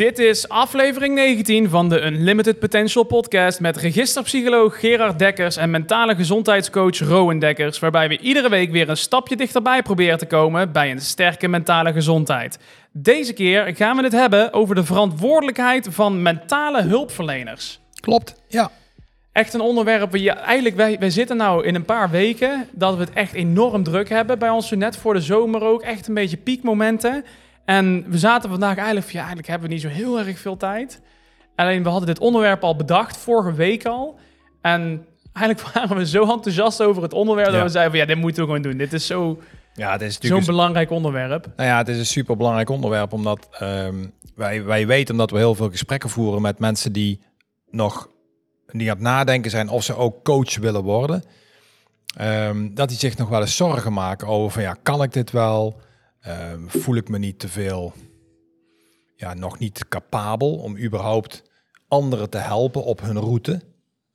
[0.00, 6.14] Dit is aflevering 19 van de Unlimited Potential podcast met registerpsycholoog Gerard Dekkers en mentale
[6.14, 10.90] gezondheidscoach Rowan Dekkers, waarbij we iedere week weer een stapje dichterbij proberen te komen bij
[10.90, 12.58] een sterke mentale gezondheid.
[12.92, 17.80] Deze keer gaan we het hebben over de verantwoordelijkheid van mentale hulpverleners.
[18.00, 18.70] Klopt, ja.
[19.32, 22.94] Echt een onderwerp waar je eigenlijk, wij, wij zitten nou in een paar weken dat
[22.94, 26.14] we het echt enorm druk hebben bij ons, net voor de zomer ook, echt een
[26.14, 27.24] beetje piekmomenten.
[27.70, 30.56] En we zaten vandaag eigenlijk van, ja, eigenlijk hebben we niet zo heel erg veel
[30.56, 31.00] tijd.
[31.56, 34.18] Alleen we hadden dit onderwerp al bedacht, vorige week al.
[34.60, 38.16] En eigenlijk waren we zo enthousiast over het onderwerp dat we zeiden van, ja, dit
[38.16, 38.76] moeten we gewoon doen.
[38.76, 39.40] Dit is zo,
[39.74, 41.48] Ja, het is zo'n natuurlijk een, belangrijk onderwerp.
[41.56, 45.38] nou ja, het is een super belangrijk onderwerp, omdat ehm, wij, wij weten dat we
[45.38, 47.20] heel veel gesprekken voeren met mensen die
[47.70, 48.08] nog
[48.66, 51.24] die aan het nadenken zijn of ze ook coach willen worden.
[52.16, 55.30] Ehm, dat die zich nog wel eens zorgen maken over van ja, kan ik dit
[55.30, 55.80] wel?
[56.20, 57.92] Ehm, voel ik me niet te veel,
[59.16, 61.42] ja, nog niet capabel om überhaupt
[61.88, 63.60] anderen te helpen op hun route?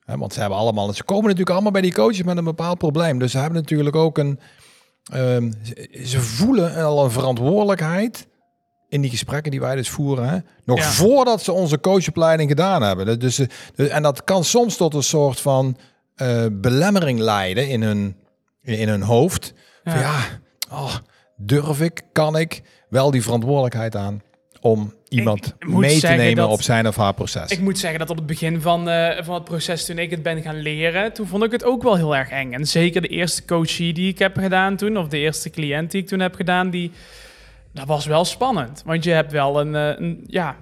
[0.06, 3.20] Want ze hebben allemaal, ze komen natuurlijk allemaal bij die coaches met een bepaald probleem.
[3.20, 4.40] Dus ze hebben natuurlijk ook een,
[5.12, 5.52] ehm,
[6.06, 8.28] ze, voelen al een verantwoordelijkheid
[8.90, 10.30] in die gesprekken die wij dus voeren.
[10.30, 10.38] Hè?
[10.64, 10.90] Nog Ja.
[10.90, 13.20] voordat ze onze coachopleiding gedaan hebben.
[13.20, 13.36] Dus,
[13.76, 15.78] dus, en dat kan soms tot een soort van
[16.16, 18.16] eh, belemmering leiden in hun,
[18.62, 19.54] in hun hoofd.
[19.84, 20.16] Ja, van, ja
[20.72, 20.96] oh,
[21.38, 24.22] durf ik, kan ik wel die verantwoordelijkheid aan
[24.62, 27.52] om iemand Ik mee te nemen dat- op zijn of haar proces.
[27.52, 30.24] Ik moet zeggen dat op het begin van, eh, van het proces, toen ik het
[30.24, 32.52] ben gaan leren, toen vond ik het ook wel heel erg eng.
[32.54, 36.02] En zeker de eerste coachie die ik heb gedaan toen, of de eerste cliënt die
[36.02, 36.92] ik toen heb gedaan, die,
[37.74, 38.82] dat was wel spannend.
[38.86, 40.56] Want je hebt wel een, eh, een ja...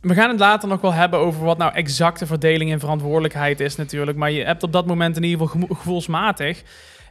[0.00, 3.76] We gaan het later nog wel hebben over wat nou exacte verdeling en verantwoordelijkheid is
[3.76, 4.18] natuurlijk.
[4.18, 6.62] Maar je hebt op dat moment in ieder geval gevoelsmatig,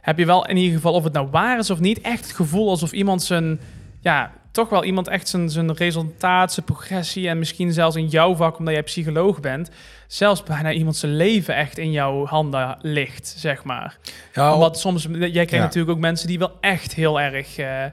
[0.02, 2.32] heb je wel in ieder geval, of het nou waar is of niet, echt het
[2.36, 3.60] gevoel alsof iemand zijn,
[4.00, 8.34] ja, toch wel iemand echt zijn, zijn resultaat, zijn progressie en misschien zelfs in jouw
[8.34, 9.70] vak, omdat jij psycholoog bent,
[10.06, 13.98] zelfs bijna iemand zijn leven echt in jouw handen ligt, zeg maar.
[14.34, 15.58] ja, Omdat soms, jij krijgt Ja.
[15.62, 17.56] natuurlijk ook mensen die wel echt heel erg...
[17.58, 17.84] eh,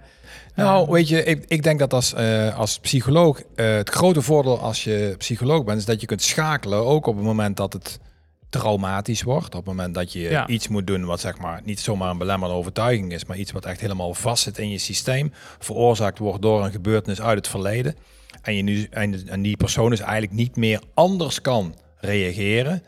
[0.56, 4.22] Nou, eh, weet je, ik, ik denk dat als, eh, als psycholoog, eh, het grote
[4.22, 7.74] voordeel als je psycholoog bent, is dat je kunt schakelen, ook op het moment dat
[7.74, 8.00] het
[8.50, 9.56] traumatisch wordt.
[9.56, 10.48] Op het moment dat je Ja.
[10.48, 13.66] iets moet doen wat zeg maar niet zomaar een belemmerende overtuiging is, maar iets wat
[13.66, 17.96] echt helemaal vast zit in je systeem, veroorzaakt wordt door een gebeurtenis uit het verleden.
[18.42, 22.84] En, je nu, en, en die persoon dus eigenlijk niet meer anders kan reageren.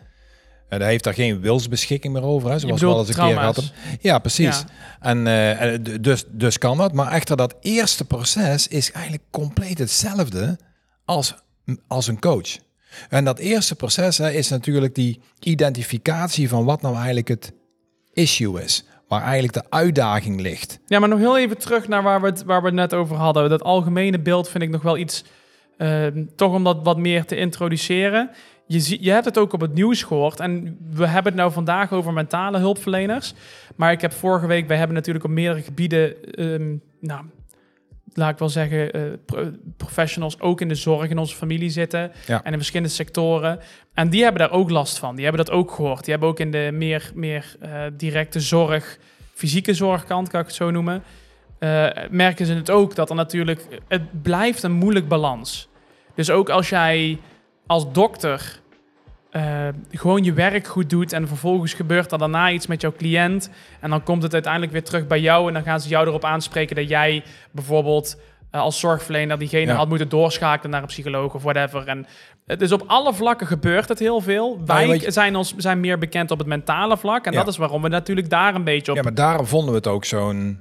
[0.69, 3.27] En hij heeft daar geen wilsbeschikking meer over, hè, zoals we al bedoelt eens een
[3.27, 3.63] keer hadden.
[3.99, 4.59] Ja, precies.
[4.59, 4.65] Ja.
[4.99, 6.93] En eh, dus, dus kan dat.
[6.93, 10.59] Maar echter, dat eerste proces is eigenlijk compleet hetzelfde
[11.05, 11.35] als,
[11.87, 12.57] als een coach.
[13.09, 17.53] En dat eerste proces hè, is natuurlijk die identificatie van wat nou eigenlijk het
[18.13, 18.85] issue is.
[19.07, 20.79] Waar eigenlijk de uitdaging ligt.
[20.85, 23.15] Ja, maar nog heel even terug naar waar we het, waar we het net over
[23.15, 23.49] hadden.
[23.49, 25.23] Dat algemene beeld vind ik nog wel iets...
[25.77, 28.29] eh, toch om dat wat meer te introduceren.
[28.67, 30.39] Je, zie, je hebt het ook op het nieuws gehoord.
[30.39, 33.33] En we hebben het nou vandaag over mentale hulpverleners.
[33.75, 34.67] Maar ik heb vorige week...
[34.67, 36.33] Wij hebben natuurlijk op meerdere gebieden...
[36.33, 37.25] ehm, nou,
[38.13, 38.91] laat ik wel zeggen...
[39.25, 42.11] pro- professionals ook in de zorg in onze familie zitten.
[42.27, 42.43] Ja.
[42.43, 43.59] En in verschillende sectoren.
[43.93, 45.15] En die hebben daar ook last van.
[45.15, 45.99] Die hebben dat ook gehoord.
[46.03, 48.97] Die hebben ook in de meer, meer eh, directe zorg,
[49.33, 51.03] fysieke zorgkant, kan ik het zo noemen,
[51.59, 55.69] eh, merken ze het ook dat er natuurlijk, het blijft een moeilijk balans.
[56.15, 57.19] Dus ook als jij
[57.67, 58.59] als dokter
[59.31, 63.49] eh, gewoon je werk goed doet en vervolgens gebeurt er daarna iets met jouw cliënt
[63.79, 66.25] en dan komt het uiteindelijk weer terug bij jou en dan gaan ze jou erop
[66.25, 68.17] aanspreken dat jij bijvoorbeeld
[68.51, 69.75] eh, als zorgverlener diegene Ja.
[69.75, 71.87] had moeten doorschakelen naar een psycholoog of whatever.
[71.87, 72.05] En
[72.45, 74.59] het is op alle vlakken gebeurt het heel veel.
[74.65, 77.37] Wij je- zijn, ons, zijn meer bekend op het mentale vlak en Ja.
[77.39, 78.97] dat is waarom we natuurlijk daar een beetje op...
[78.97, 80.59] Ja, maar daarom vonden we het ook zo'n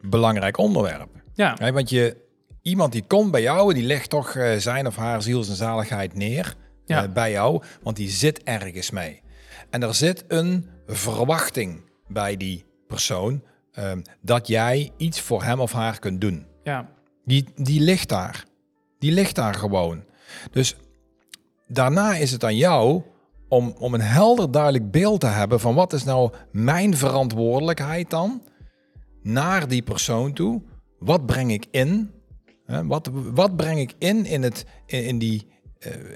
[0.00, 1.08] belangrijk onderwerp.
[1.34, 1.56] ja.
[1.72, 2.16] Want je,
[2.62, 6.14] iemand die komt bij jou, die legt toch eh, zijn of haar ziels en zaligheid
[6.14, 6.54] neer
[6.86, 7.04] Ja.
[7.04, 9.22] eh, bij jou, want die zit ergens mee.
[9.70, 13.42] En er zit een verwachting bij die persoon
[13.72, 16.46] ehm, dat jij iets voor hem of haar kunt doen.
[16.64, 16.94] ja.
[17.24, 18.44] Die, die ligt daar.
[18.98, 20.04] Die ligt daar gewoon.
[20.50, 20.76] Dus
[21.68, 23.02] daarna is het aan jou
[23.48, 28.42] om, om een helder duidelijk beeld te hebben van wat is nou mijn verantwoordelijkheid dan
[29.22, 30.62] naar die persoon toe.
[30.98, 32.10] Wat breng ik in?
[32.66, 35.46] Wat, wat breng ik in in, het, in, die,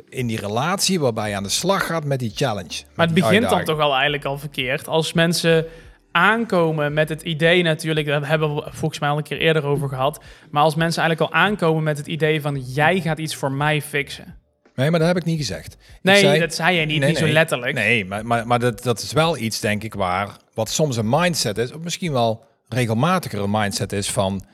[0.09, 2.83] in die relatie waarbij je aan de slag gaat met die challenge?
[2.95, 4.89] Maar het begint dan toch al eigenlijk al verkeerd.
[4.89, 5.67] Als mensen
[6.13, 9.89] aankomen met het idee natuurlijk, daar hebben we volgens mij al een keer eerder over
[9.89, 10.25] gehad.
[10.51, 13.83] Maar als mensen eigenlijk al aankomen met het idee van jij gaat iets voor mij
[13.83, 14.39] fixen.
[14.75, 15.77] Nee, maar dat heb ik niet gezegd.
[16.03, 17.75] Nee, zei- dat zei jij niet, Nee, niet zo letterlijk.
[17.75, 21.09] Nee, maar, maar, maar dat, dat is wel iets, denk ik, waar wat soms een
[21.09, 24.45] mindset is, of misschien wel regelmatiger een mindset is van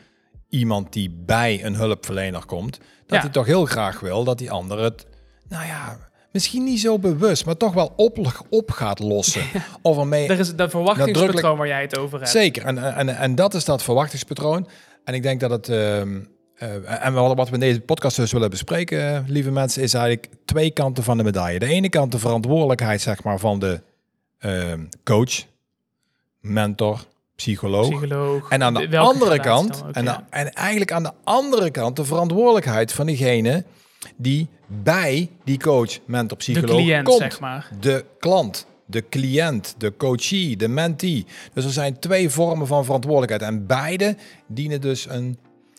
[0.49, 3.21] iemand die bij een hulpverlener komt, dat Ja.
[3.21, 5.07] hij toch heel graag wil dat die ander het,
[5.49, 5.99] nou ja,
[6.33, 9.43] misschien niet zo bewust, maar toch wel op, op gaat lossen.
[9.83, 12.31] Of ermee Er is dat verwachtingspatroon waar jij het over hebt.
[12.31, 14.69] Zeker, en, en, en dat is dat verwachtingspatroon.
[15.05, 15.69] En ik denk dat het.
[15.69, 16.21] ehm,
[16.55, 20.71] eh, en wat we in deze podcast dus willen bespreken, lieve mensen, is eigenlijk twee
[20.71, 21.59] kanten van de medaille.
[21.59, 23.81] De ene kant de verantwoordelijkheid, zeg maar, van de
[24.39, 25.45] ehm, coach,
[26.41, 27.89] mentor, psycholoog.
[27.89, 28.49] Psycholoog.
[28.49, 30.27] En aan de andere kant, ook, en, ja.
[30.31, 33.65] en eigenlijk aan de andere kant, de verantwoordelijkheid van diegene
[34.17, 37.69] die bij die coach, mentor, de psycholoog cliënt, komt zeg maar.
[37.81, 41.27] de klant, de cliënt, de coachee, de mentee.
[41.53, 43.43] Dus er zijn twee vormen van verantwoordelijkheid.
[43.53, 44.17] En beide
[44.47, 45.39] dienen dus een,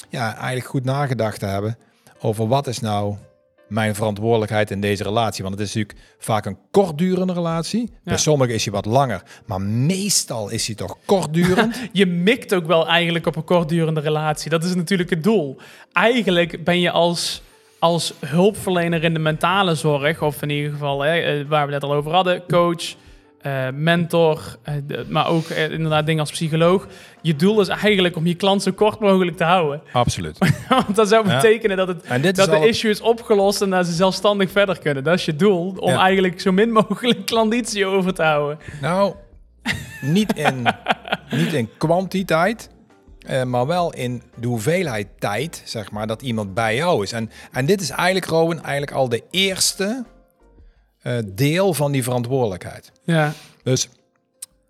[0.09, 1.77] ja, eigenlijk goed nagedacht te hebben
[2.19, 3.15] over wat is nou
[3.67, 5.43] mijn verantwoordelijkheid in deze relatie.
[5.43, 7.85] Want het is natuurlijk vaak een kortdurende relatie.
[8.03, 8.17] Bij Ja.
[8.19, 11.75] sommigen is hij wat langer, maar meestal is hij toch kortdurend.
[11.91, 14.49] Je mikt ook wel eigenlijk op een kortdurende relatie.
[14.49, 15.57] Dat is natuurlijk het doel.
[15.93, 17.41] Eigenlijk ben je als,
[17.79, 21.81] als hulpverlener in de mentale zorg, of in ieder geval hè, eh, waar we het
[21.81, 22.95] net al over hadden, coach,
[23.41, 24.73] eh, mentor, eh,
[25.07, 26.87] maar ook eh, inderdaad dingen als psycholoog.
[27.21, 29.81] Je doel is eigenlijk om je klant zo kort mogelijk te houden.
[29.93, 30.37] Absoluut.
[30.69, 31.35] Want dat zou Ja.
[31.35, 35.03] betekenen dat, het, dat de issue is opgelost en dat ze zelfstandig verder kunnen.
[35.03, 35.99] Dat is je doel, om Ja.
[35.99, 38.59] eigenlijk zo min mogelijk klanditie over te houden.
[38.81, 39.13] Nou,
[40.01, 40.67] niet in,
[41.31, 42.69] niet in kwantiteit,
[43.45, 47.11] maar wel in de hoeveelheid tijd, zeg maar, dat iemand bij jou is.
[47.11, 50.05] En, en dit is eigenlijk, Rowan, eigenlijk al de eerste
[51.07, 52.91] eh, deel van die verantwoordelijkheid.
[53.03, 53.33] Ja,
[53.63, 53.89] Dus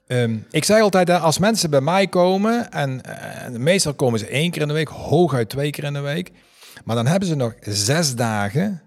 [0.07, 3.01] ehm, ik zeg altijd, als mensen bij mij komen, en,
[3.57, 6.31] meestal komen ze één keer in de week, hooguit twee keer in de week,
[6.83, 8.81] maar dan hebben ze nog zes dagen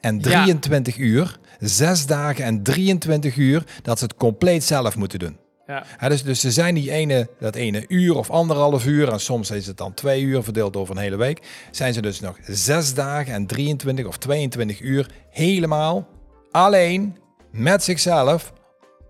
[0.00, 0.20] en Ja.
[0.20, 5.36] 23 uur, zes dagen en 23 uur, dat ze het compleet zelf moeten doen.
[5.66, 5.84] ja.
[6.00, 9.50] Ja, dus, dus ze zijn die ene, dat ene uur of anderhalf uur, en soms
[9.50, 12.94] is het dan twee uur verdeeld over een hele week, zijn ze dus nog zes
[12.94, 16.14] dagen en 23 of 22 uur helemaal
[16.56, 17.16] alleen
[17.52, 18.52] met zichzelf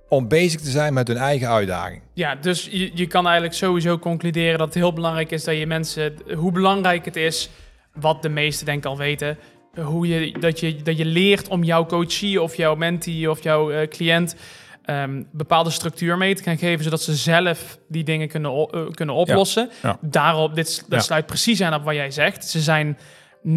[0.09, 2.03] om bezig te zijn met hun eigen uitdaging.
[2.15, 5.67] Ja, dus je, je kan eigenlijk sowieso concluderen dat het heel belangrijk is dat je
[5.67, 7.51] mensen, hoe belangrijk het is,
[7.95, 9.39] wat de meesten denk ik al weten,
[9.85, 13.71] hoe je, dat, je, dat je leert om jouw coachie of jouw mentee of jouw
[13.71, 14.37] eh, cliënt
[14.85, 19.15] ehm, bepaalde structuur mee te gaan geven, zodat ze zelf die dingen kunnen, eh, kunnen
[19.15, 19.71] oplossen.
[19.83, 19.99] ja.
[20.01, 20.99] Daarop, dit, s- dat Ja.
[21.01, 22.45] sluit precies aan op wat jij zegt.
[22.49, 22.99] Ze zijn
[23.49, 23.53] 90%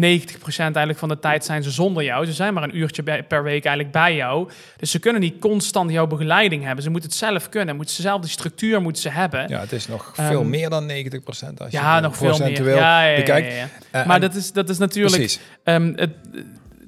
[0.56, 2.26] eigenlijk van de tijd zijn ze zonder jou.
[2.26, 4.50] Ze zijn maar een uurtje per week eigenlijk bij jou.
[4.76, 6.82] Dus ze kunnen niet constant jouw begeleiding hebben.
[6.84, 7.76] Ze moeten het zelf kunnen.
[7.76, 9.48] Moeten ze zelf die structuur moeten ze hebben.
[9.48, 12.64] Ja, het is nog Ehm, veel meer dan 90% als je Ja, nog veel meer.
[12.76, 13.34] Ja, ja.
[13.90, 15.14] Eh, Maar en- dat is, dat is natuurlijk...
[15.16, 15.40] precies.
[15.64, 16.10] ehm, het,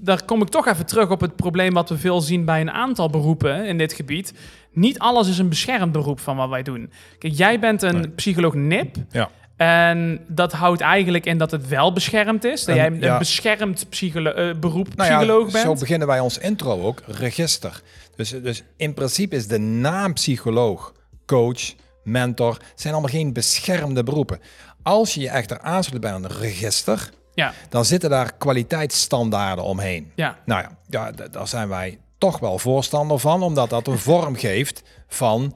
[0.00, 2.70] daar kom ik toch even terug op het probleem wat we veel zien bij een
[2.70, 4.34] aantal beroepen in dit gebied.
[4.72, 6.92] Niet alles is een beschermd beroep van wat wij doen.
[7.18, 8.08] Kijk, jij bent een Nee.
[8.08, 8.96] psycholoog NIP.
[9.10, 9.30] Ja.
[9.62, 12.64] En dat houdt eigenlijk in dat het wel beschermd is.
[12.64, 13.18] Dat jij een ja.
[13.18, 15.64] beschermd psycholo eh, beroep Nou ja, psycholoog bent.
[15.64, 17.82] Zo beginnen wij ons intro ook, register.
[18.16, 20.92] Dus, dus in principe is de naam psycholoog,
[21.26, 21.74] coach,
[22.04, 24.40] mentor, zijn allemaal geen beschermde beroepen.
[24.82, 30.12] Als je je echter aansluit bij een register, Ja, dan zitten daar kwaliteitsstandaarden omheen.
[30.14, 34.36] ja, Nou ja, ja daar zijn wij toch wel voorstander van, omdat dat een vorm
[34.36, 35.54] geeft van,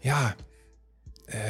[0.00, 0.34] ja,
[1.26, 1.40] eh,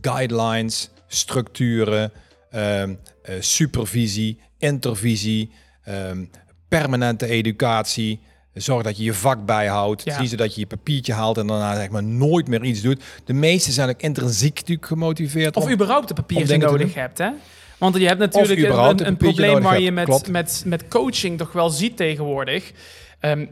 [0.00, 2.12] guidelines, structuren,
[2.50, 5.50] ehm, eh, supervisie, intervisie,
[5.84, 6.24] ehm,
[6.68, 8.20] permanente educatie.
[8.54, 10.02] Zorg dat je je vak bijhoudt.
[10.02, 10.04] Ja.
[10.04, 12.64] Het is niet zo dat je je papiertje haalt en daarna zeg maar nooit meer
[12.64, 13.02] iets doet.
[13.24, 15.56] De meesten zijn ook intrinsiek natuurlijk gemotiveerd.
[15.56, 17.30] Of om- überhaupt de papieren nodig hebt, hè?
[17.78, 21.70] Want je hebt natuurlijk een, een probleem waar je met, met, met coaching toch wel
[21.70, 22.72] ziet tegenwoordig.
[23.20, 23.46] Ehm,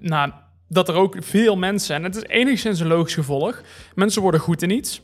[0.00, 0.32] nou,
[0.68, 3.62] dat er ook veel mensen, en het is enigszins een logisch gevolg,
[3.94, 5.02] mensen worden goed in iets.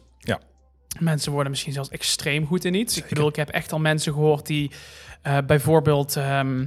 [0.98, 2.96] Mensen worden misschien zelfs extreem goed in iets.
[2.96, 4.70] Ik bedoel, ik heb echt al mensen gehoord die
[5.22, 6.64] eh, bijvoorbeeld ehm,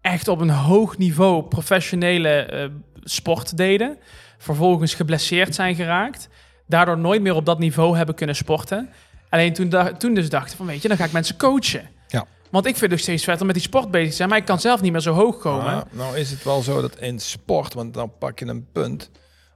[0.00, 2.68] echt op een hoog niveau professionele eh,
[3.02, 3.98] sport deden.
[4.38, 6.28] Vervolgens geblesseerd zijn geraakt.
[6.66, 8.88] Daardoor nooit meer op dat niveau hebben kunnen sporten.
[9.28, 11.88] Alleen toen, da- toen dus dachten van, weet je, dan ga ik mensen coachen.
[12.08, 12.26] Ja.
[12.50, 14.38] Want ik vind het nog steeds vet om met die sport bezig te zijn, maar
[14.38, 15.64] ik kan zelf niet meer zo hoog komen.
[15.74, 19.10] Ah, nou is het wel zo dat in sport, want dan pak je een punt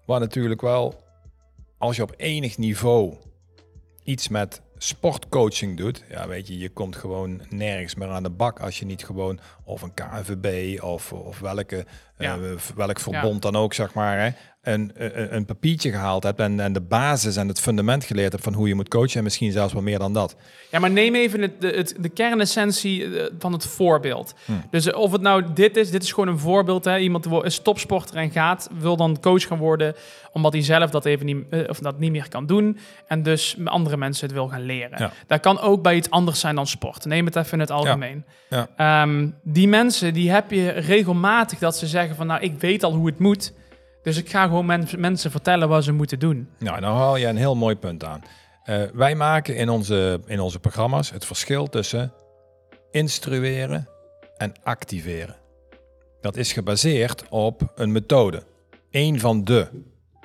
[0.07, 1.03] waar natuurlijk wel,
[1.79, 3.15] als je op enig niveau
[4.05, 8.61] iets met sportcoaching doet, ja weet je, je komt gewoon nergens meer aan de bak
[8.61, 11.87] als je niet gewoon of een KNVB of, of welke,
[12.19, 12.35] Ja.
[12.37, 14.31] eh, welk verbond dan ook, zeg maar, hè,
[14.65, 18.45] een, een, een papiertje gehaald hebt en, en de basis en het fundament geleerd hebt
[18.45, 20.37] van hoe je moet coachen en misschien zelfs wel meer dan dat.
[20.71, 24.35] Ja, maar neem even het, de, het, de kernessentie eh, van het voorbeeld.
[24.45, 24.53] Hm.
[24.71, 26.85] Dus of het nou dit is, dit is gewoon een voorbeeld.
[26.85, 26.99] Hè?
[26.99, 29.95] Iemand is topsporter en gaat, wil dan coach gaan worden,
[30.33, 32.79] omdat hij zelf dat even niet, eh, of dat niet meer kan doen.
[33.07, 34.99] En dus andere mensen het wil gaan leren.
[34.99, 35.13] Ja.
[35.27, 37.05] Dat kan ook bij iets anders zijn dan sport.
[37.05, 38.25] Neem het even in het algemeen.
[38.49, 38.69] Ja.
[38.77, 42.95] Ehm, die mensen, die heb je regelmatig dat ze zeggen van, nou, ik weet al
[42.95, 43.53] hoe het moet.
[44.05, 46.49] Dus ik ga gewoon men- mensen vertellen wat ze moeten doen.
[46.59, 48.23] Nou, nou haal je een heel mooi punt aan.
[48.65, 52.13] Eh, wij maken in onze, in onze programma's het verschil tussen
[52.91, 53.89] instrueren
[54.37, 55.37] en activeren.
[56.21, 58.43] Dat is gebaseerd op een methode.
[58.91, 59.69] Eén van de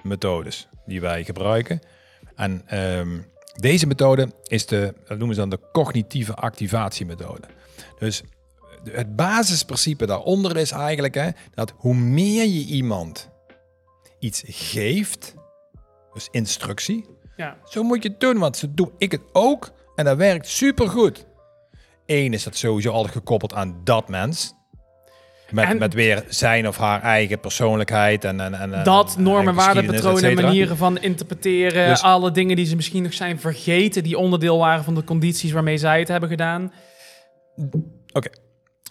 [0.03, 1.79] methodes die wij gebruiken.
[2.35, 3.19] En ehm,
[3.55, 7.47] deze methode is de, dat noemen ze dan de cognitieve activatiemethode.
[7.99, 8.23] Dus
[8.83, 13.28] het basisprincipe daaronder is eigenlijk hè, dat hoe meer je iemand
[14.19, 15.35] iets geeft,
[16.13, 17.05] dus instructie,
[17.37, 17.57] Ja.
[17.65, 21.25] zo moet je het doen, want zo doe ik het ook en dat werkt supergoed.
[22.05, 24.53] Eén is dat sowieso altijd gekoppeld aan dat mens.
[25.49, 28.39] Met, En- met weer zijn of haar eigen persoonlijkheid en...
[28.39, 30.41] en, en Dat, en normen, cetera.
[30.41, 34.83] manieren van interpreteren, Dus- alle dingen die ze misschien nog zijn vergeten, die onderdeel waren
[34.83, 36.73] van de condities waarmee zij het hebben gedaan.
[38.13, 38.29] Oké,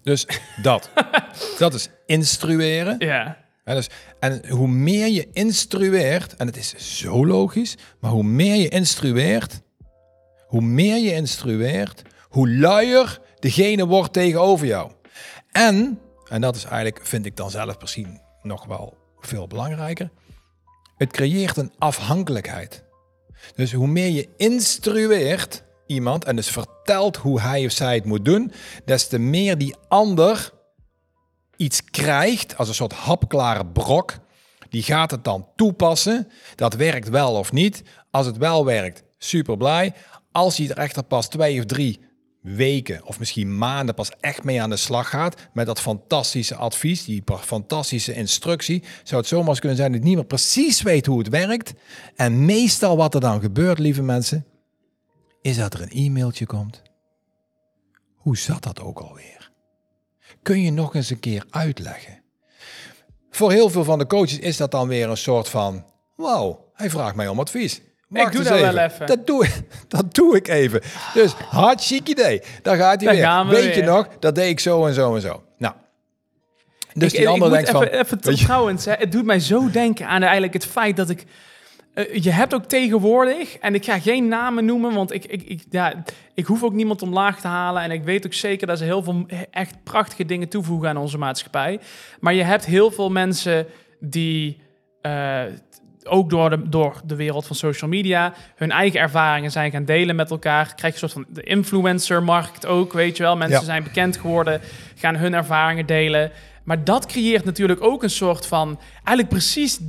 [0.02, 0.26] dus
[0.62, 0.90] dat.
[1.58, 2.94] dat is instrueren.
[2.99, 3.47] Ja.
[3.75, 3.89] Dus,
[4.21, 9.61] en hoe meer je instrueert, en het is zo logisch, maar hoe meer je instrueert,
[10.47, 14.93] hoe meer je instrueert, hoe luier degene wordt tegenover jou.
[15.51, 20.11] En, en dat is eigenlijk, vind ik dan zelf misschien nog wel veel belangrijker,
[20.97, 22.85] het creëert een afhankelijkheid.
[23.55, 28.25] Dus hoe meer je instrueert iemand en dus vertelt hoe hij of zij het moet
[28.25, 28.53] doen,
[28.85, 30.53] des te meer die ander
[31.59, 34.19] iets krijgt als een soort hapklare brok.
[34.69, 36.29] Die gaat het dan toepassen.
[36.55, 37.83] Dat werkt wel of niet.
[38.11, 39.95] Als het wel werkt, super blij.
[40.33, 42.00] Als hij er echter pas twee of drie
[42.43, 47.05] weken of misschien maanden pas echt mee aan de slag gaat met dat fantastische advies,
[47.05, 51.73] die fantastische instructie, zou het zomaar kunnen zijn dat meer precies weet hoe het werkt.
[52.17, 54.47] En meestal wat er dan gebeurt, lieve mensen,
[55.41, 56.83] is dat er een e-mailtje komt.
[58.17, 59.38] Hoe zat dat ook alweer?
[60.49, 62.23] Kun je nog eens een keer uitleggen.
[63.31, 65.85] Voor heel veel van de coaches is dat dan weer een soort van:
[66.17, 67.81] wow, hij vraagt mij om advies.
[68.09, 69.07] Wacht doe eens dat wel even.
[69.07, 69.47] Dat doe,
[69.88, 70.81] dat doe ik even.
[71.14, 72.43] Dus hartstikke idee.
[72.62, 73.55] Daar gaat hij Daar weer.
[73.55, 75.43] we Weet je nog, dat deed ik zo en zo en zo.
[75.59, 75.75] Nou,
[76.93, 77.83] dus ik, die ander ik denkt van...
[77.83, 81.25] even, even trouwens, hè, het doet mij zo denken aan eigenlijk het feit dat ik...
[81.99, 85.62] eh, je hebt ook tegenwoordig, en ik ga geen namen noemen, want ik, ik, ik,
[85.71, 87.83] ja, ik hoef ook niemand omlaag te halen.
[87.83, 91.19] En ik weet ook zeker dat ze heel veel echt prachtige dingen toevoegen aan onze
[91.19, 91.81] maatschappij.
[92.21, 93.67] Maar je hebt heel veel mensen
[94.00, 94.61] die
[95.00, 95.43] eh,
[96.05, 100.17] ook door de, door de wereld van social media hun eigen ervaringen zijn gaan delen
[100.17, 100.75] met elkaar.
[100.75, 103.37] Krijg je een soort van de influencer-markt ook, weet je wel.
[103.37, 103.64] Mensen Ja.
[103.64, 104.61] zijn bekend geworden,
[104.95, 106.31] gaan hun ervaringen delen.
[106.64, 109.81] Maar dat creëert natuurlijk ook een soort van, eigenlijk precies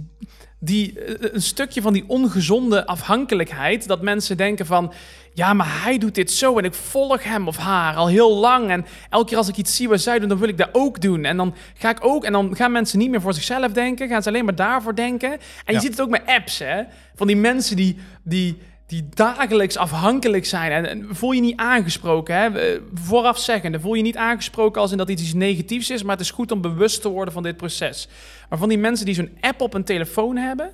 [0.59, 3.87] die, eh, een stukje van die ongezonde afhankelijkheid.
[3.87, 4.93] Dat mensen denken van,
[5.33, 8.69] ja, maar hij doet dit zo en ik volg hem of haar al heel lang.
[8.69, 11.01] En elke keer als ik iets zie wat zij doen, dan wil ik dat ook
[11.01, 11.25] doen.
[11.25, 14.23] En dan ga ik ook, en dan gaan mensen niet meer voor zichzelf denken, gaan
[14.23, 15.31] ze alleen maar daarvoor denken.
[15.65, 16.83] En je ziet het ook met apps, hè?
[17.15, 18.57] Van die mensen die, die,
[18.89, 20.71] die dagelijks afhankelijk zijn.
[20.71, 22.79] En, en voel je niet aangesproken, hè?
[22.93, 26.25] Vooraf zeggende, voel je niet aangesproken als in dat iets iets negatiefs is, maar het
[26.25, 28.07] is goed om bewust te worden van dit proces.
[28.49, 30.71] Maar van die mensen die zo'n app op een telefoon hebben,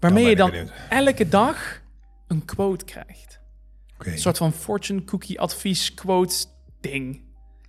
[0.00, 1.80] waarmee Nou je dan elke dag
[2.26, 3.40] een quote krijgt.
[3.98, 6.44] Een soort van fortune cookie advies quote
[6.80, 7.20] ding.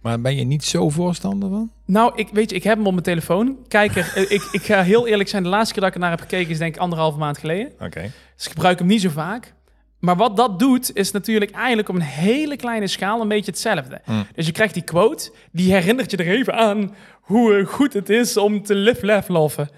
[0.03, 1.71] Maar ben je niet zo voorstander van?
[1.85, 3.57] Nou, ik weet je, ik heb hem op mijn telefoon.
[3.67, 6.09] Kijk er, eh, ik, ik ga heel eerlijk zijn, de laatste keer dat ik naar
[6.09, 7.71] heb gekeken is denk ik anderhalve maand geleden.
[7.79, 8.11] Oké.
[8.35, 9.53] Dus ik gebruik hem niet zo vaak.
[9.99, 14.01] Maar wat dat doet, is natuurlijk eigenlijk op een hele kleine schaal een beetje hetzelfde.
[14.05, 14.25] Mm.
[14.35, 18.37] Dus je krijgt die quote, die herinnert je er even aan hoe goed het is
[18.37, 19.69] om te live, laugh, loven.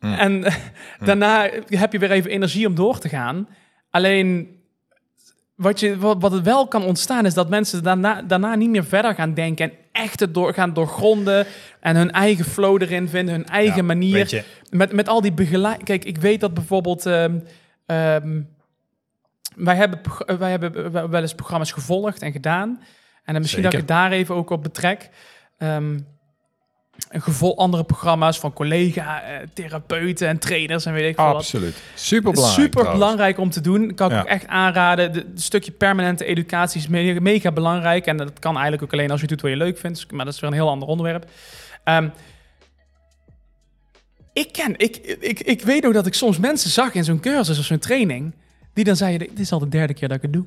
[0.00, 0.12] Mm.
[0.12, 0.54] En eh,
[1.08, 3.48] daarna heb je weer even energie om door te gaan.
[3.90, 4.59] Alleen,
[5.60, 8.84] wat, je, wat, wat het wel kan ontstaan, is dat mensen daarna, daarna niet meer
[8.84, 11.46] verder gaan denken en echt het door, gaan doorgronden
[11.80, 14.44] en hun eigen flow erin vinden, hun eigen Ja, manier.
[14.70, 15.84] Met, met al die begeleiding.
[15.84, 17.06] Kijk, ik weet dat bijvoorbeeld.
[17.06, 17.38] ehm,
[17.86, 18.40] ehm,
[19.54, 22.80] wij, hebben, eh, wij hebben wel wel eens programma's gevolgd en gedaan.
[23.24, 25.10] En dan misschien dat ik het daar even ook op betrek.
[25.58, 26.06] Een
[27.08, 31.34] gevol andere programma's van collega, eh, therapeuten en trainers en weet ik veel wat.
[31.34, 31.76] absoluut.
[31.94, 32.60] Super belangrijk.
[32.72, 33.94] Super belangrijk om te doen.
[33.94, 34.20] Kan ik Ja.
[34.20, 35.12] ook echt aanraden.
[35.12, 38.06] De- Het stukje permanente educatie is me- mega belangrijk.
[38.06, 40.12] En dat kan eigenlijk ook alleen als je doet wat je leuk vindt.
[40.12, 41.26] Maar dat is weer een heel ander onderwerp.
[41.84, 42.08] Ehm,
[44.32, 47.58] Ik ken, ik, ik, ik weet nog dat ik soms mensen zag in zo'n cursus
[47.58, 48.34] of zo'n training,
[48.74, 50.44] die dan zeiden, dit is al de derde keer dat ik het doe.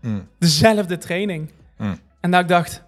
[0.00, 0.28] Mm.
[0.38, 1.50] Dezelfde training.
[1.76, 1.98] Mm.
[2.20, 2.82] En dat ik dacht,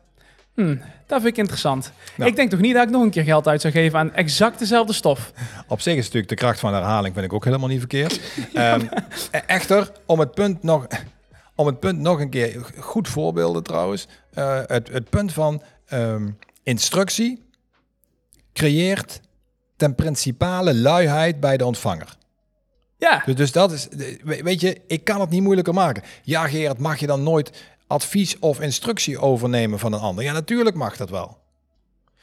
[0.57, 1.93] hmm, dat vind ik interessant.
[2.17, 2.31] Nou.
[2.31, 4.59] Ik denk toch niet dat ik nog een keer geld uit zou geven aan exact
[4.59, 5.33] dezelfde stof.
[5.69, 8.21] Op zich is natuurlijk de kracht van herhaling vind ik ook helemaal niet verkeerd.
[8.55, 8.81] Ehm,
[9.31, 10.87] e- echter, om het punt nog,
[11.55, 14.07] om het punt nog een keer, goed voorbeelden trouwens.
[14.33, 16.29] Eh, het, het punt van ehm,
[16.63, 17.45] instructie
[18.53, 19.21] creëert
[19.77, 22.17] ten principale luiheid bij de ontvanger.
[22.99, 23.89] Ja, Dus, dus dat is,
[24.25, 26.03] we- weet je, ik kan het niet moeilijker maken.
[26.23, 30.25] Ja, Gerard, mag je dan nooit advies of instructie overnemen van een ander?
[30.25, 31.39] Ja, natuurlijk mag dat wel.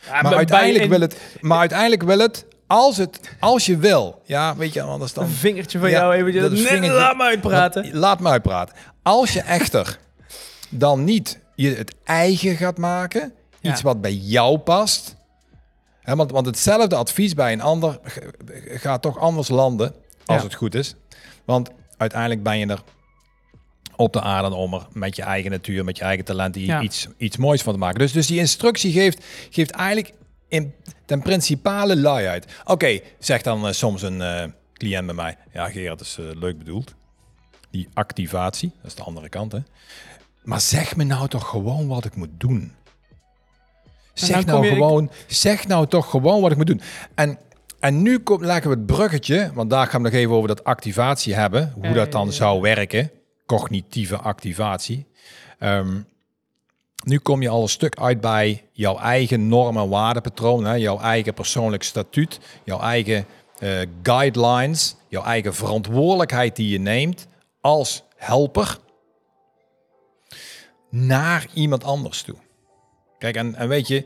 [0.05, 4.55] Ja, Maar uiteindelijk wil het, maar uiteindelijk wil het, als het, als je wil, ja,
[4.55, 5.23] weet je, anders dan.
[5.23, 6.43] een vingertje van Ja, jou eventjes.
[6.43, 6.91] dat vingertje.
[6.91, 7.97] laat me uitpraten.
[7.97, 8.75] Laat me uitpraten.
[9.03, 9.99] Als je echter
[10.69, 13.71] dan niet je het eigen gaat maken, Ja.
[13.71, 15.15] iets wat bij jou past.
[16.01, 17.99] Hè, want, want hetzelfde advies bij een ander
[18.65, 19.93] gaat toch anders landen,
[20.25, 20.43] als Ja.
[20.43, 20.95] het goed is.
[21.45, 22.81] Want uiteindelijk ben je er
[23.95, 26.81] op de aarde om er met je eigen natuur, met je eigen talent Ja.
[26.81, 27.99] iets, iets moois van te maken.
[27.99, 30.13] Dus, dus die instructie geeft, geeft eigenlijk
[30.47, 30.73] in,
[31.05, 32.45] ten principale luiheid.
[32.65, 36.25] Oké, zegt dan eh, soms een eh, cliënt bij mij, ja Gerard, dat is eh,
[36.39, 36.93] leuk bedoeld.
[37.71, 39.59] Die activatie, dat is de andere kant hè.
[40.43, 42.73] Maar zeg me nou toch gewoon wat ik moet doen.
[44.13, 46.81] Zeg nou gewoon, zeg nou toch gewoon wat ik moet doen.
[47.15, 47.37] En,
[47.79, 50.63] en nu kom, leggen we het bruggetje, want daar gaan we nog even over dat
[50.63, 51.73] activatie hebben.
[51.81, 53.11] Hoe dat dan zou werken.
[53.45, 55.05] Cognitieve activatie.
[55.59, 56.01] Ehm,
[57.03, 60.65] nu kom je al een stuk uit bij jouw eigen norm- en waardepatroon.
[60.65, 60.73] Hè?
[60.73, 62.39] Jouw eigen persoonlijk statuut.
[62.63, 63.25] Jouw eigen
[63.59, 64.95] eh, guidelines.
[65.07, 67.27] Jouw eigen verantwoordelijkheid die je neemt
[67.61, 68.77] als helper.
[70.89, 72.35] Naar iemand anders toe.
[73.17, 74.05] Kijk, en, en weet je,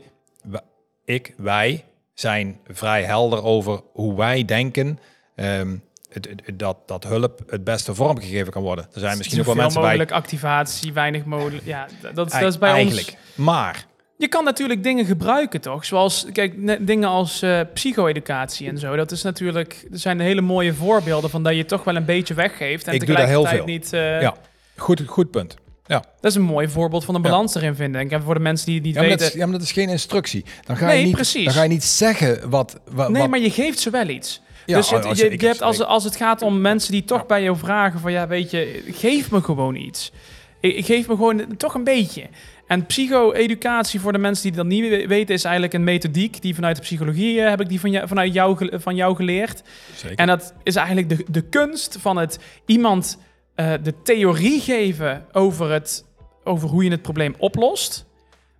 [1.04, 4.98] ik, wij zijn vrij helder over hoe wij denken
[5.34, 5.76] ehm,
[6.08, 8.84] het, dat, dat hulp het beste vormgegeven kan worden.
[8.94, 9.82] Er zijn misschien ook wel mensen bij.
[9.90, 11.64] mogelijk activatie, weinig mogelijk.
[11.64, 13.06] Ja, dat, is- Ei- dat is bij eigenlijk.
[13.08, 13.16] ons.
[13.46, 13.86] Maar
[14.16, 15.84] Je kan natuurlijk dingen gebruiken, toch?
[15.84, 18.96] Zoals, kijk, ne- dingen als eh psycho-educatie en zo.
[18.96, 22.34] Dat is natuurlijk, er zijn hele mooie voorbeelden van dat je toch wel een beetje
[22.34, 22.86] weggeeft.
[22.86, 24.00] En Ik doe daar heel tegelijkertijd veel.
[24.00, 24.16] niet.
[24.16, 24.34] eh, ja,
[24.76, 25.56] goed, goed punt.
[25.86, 25.98] Ja.
[26.20, 27.28] Dat is een mooi voorbeeld van een Ja.
[27.30, 28.00] balans erin vinden.
[28.00, 29.18] Ik en voor de mensen die het niet Ja, weten.
[29.18, 30.44] dat is, ja, maar dat is geen instructie.
[30.66, 31.44] Dan ga, Nee, je, niet, precies.
[31.44, 32.80] dan ga je niet zeggen wat...
[32.90, 34.40] wat nee, wat- maar je geeft ze wel iets.
[34.68, 37.26] Ja, dus het, als- je, je hebt, als, als het gaat om mensen die toch
[37.26, 40.12] bij jou vragen van ja, weet je, geef me gewoon iets.
[40.60, 42.26] Ik, ik geef me gewoon toch een beetje.
[42.66, 46.54] En psycho-educatie voor de mensen die dat niet we- weten is eigenlijk een methodiek die
[46.54, 49.62] vanuit de psychologie eh, heb ik die van jou, vanuit jou, van jou geleerd.
[49.96, 50.16] Zeker.
[50.16, 53.18] En dat is eigenlijk de, de kunst van het iemand
[53.54, 56.04] eh, de theorie geven over, het,
[56.44, 58.04] over hoe je het probleem oplost,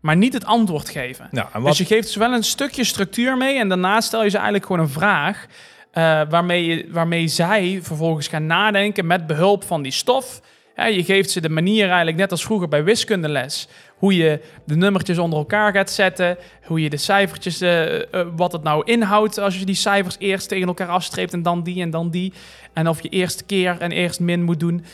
[0.01, 1.29] maar niet het antwoord geven.
[1.53, 4.37] wat, Dus je geeft ze wel een stukje structuur mee en daarna stel je ze
[4.37, 5.47] eigenlijk gewoon een vraag
[5.91, 10.41] eh, waarmee, waarmee zij vervolgens gaan nadenken met behulp van die stof.
[10.87, 13.69] Je geeft ze de manier eigenlijk net als vroeger bij wiskundeles.
[13.97, 16.39] Hoe je de nummertjes onder elkaar gaat zetten.
[16.65, 20.49] Hoe je de cijfertjes, eh, eh, wat het nou inhoudt als je die cijfers eerst
[20.49, 22.33] tegen elkaar afstreept en dan die en dan die.
[22.73, 24.85] En of je eerst keer en eerst min moet doen.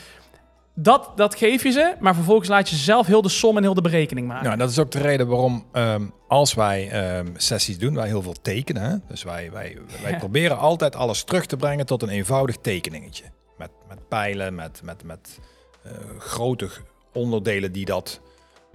[0.77, 3.73] Dat, dat geef je ze, maar vervolgens laat je zelf heel de som en heel
[3.73, 4.45] de berekening maken.
[4.45, 8.21] nou, dat is ook de reden waarom ehm, als wij ehm, sessies doen, wij heel
[8.21, 8.81] veel tekenen.
[8.83, 8.95] Hè?
[9.07, 10.17] Dus wij, wij, wij Ja.
[10.17, 13.23] proberen altijd alles terug te brengen tot een eenvoudig tekeningetje.
[13.57, 15.39] Met, met pijlen, met, met, met
[15.83, 16.69] eh, grote
[17.13, 18.21] onderdelen die dat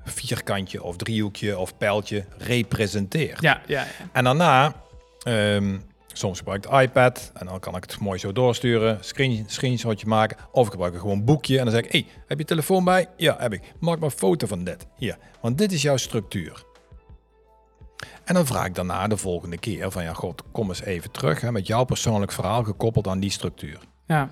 [0.04, 3.40] vierkantje of driehoekje of pijltje representeert.
[3.42, 3.86] Ja, ja, ja.
[4.12, 4.74] En daarna,
[5.22, 5.78] ehm,
[6.12, 10.06] soms gebruik ik de iPad en dan kan ik het mooi zo doorsturen, screen, screenshotje
[10.06, 10.36] maken.
[10.52, 13.06] Of ik gebruik gewoon een boekje en dan zeg ik, hey, heb je telefoon bij?
[13.16, 13.62] Ja, heb ik.
[13.80, 14.86] Maak maar een foto van dit.
[14.96, 16.64] Hier, want dit is jouw structuur.
[18.24, 21.40] En dan vraag ik daarna de volgende keer van, ja god, kom eens even terug
[21.40, 23.78] hè, met jouw persoonlijk verhaal gekoppeld aan die structuur.
[24.06, 24.30] ja.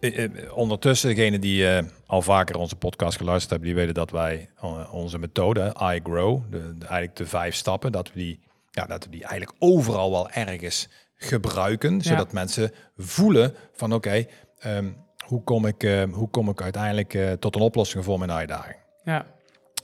[0.00, 4.10] Eh, eh, ondertussen, degene die eh, al vaker onze podcast geluisterd hebben, die weten dat
[4.10, 4.50] wij
[4.90, 8.40] onze methode, I Grow, de, de- eigenlijk de vijf stappen, dat we die,
[8.74, 14.26] ja, dat we die eigenlijk overal wel ergens gebruiken, zodat mensen voelen van oké,
[14.58, 14.92] ehm,
[15.26, 18.76] hoe, kom ik, eh, hoe kom ik uiteindelijk eh, tot een oplossing voor mijn uitdaging.
[19.04, 19.26] ja.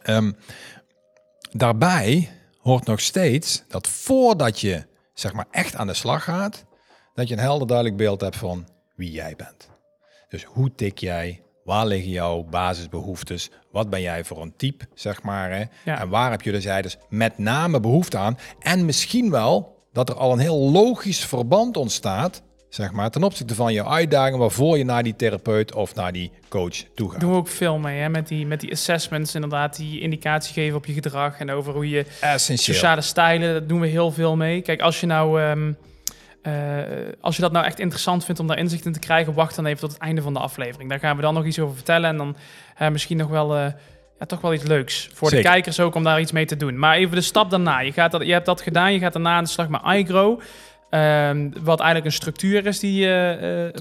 [0.03, 0.33] Ehm,
[1.51, 6.65] daarbij hoort nog steeds dat voordat je zeg maar echt aan de slag gaat,
[7.15, 9.71] dat je een helder duidelijk beeld hebt van wie jij bent.
[10.29, 11.43] Dus hoe tik jij?
[11.65, 13.51] Waar liggen jouw basisbehoeftes?
[13.71, 15.51] Wat ben jij voor een type, zeg maar?
[15.51, 15.65] Hè?
[15.85, 16.01] Ja.
[16.01, 18.39] En waar heb je dus, jij dus met name behoefte aan?
[18.59, 23.55] En misschien wel dat er al een heel logisch verband ontstaat, zeg maar, ten opzichte
[23.55, 27.21] van jouw uitdaging waarvoor je naar die therapeut of naar die coach toe gaat.
[27.21, 28.09] doen we ook veel mee, hè?
[28.09, 31.89] Met, die, met die assessments, inderdaad, die indicatie geven op je gedrag en over hoe
[31.89, 32.75] je Essentieel.
[32.77, 34.61] sociale stijlen, dat doen we heel veel mee.
[34.63, 35.73] Kijk, als je nou, ehm,
[36.43, 36.53] eh,
[37.21, 39.67] als je dat nou echt interessant vindt om daar inzicht in te krijgen, wacht dan
[39.67, 40.91] even tot het einde van de aflevering.
[40.91, 42.37] Daar gaan we dan nog iets over vertellen en dan
[42.77, 43.65] eh, misschien nog wel, eh,
[44.19, 45.45] ja, toch wel iets leuks voor Zeker.
[45.45, 46.79] de kijkers ook om daar iets mee te doen.
[46.79, 47.81] Maar even de stap daarna.
[47.81, 50.41] Je, gaat dat, je hebt dat gedaan, je gaat daarna aan de slag met iGrow.
[50.91, 53.07] ehm, wat eigenlijk een structuur is die,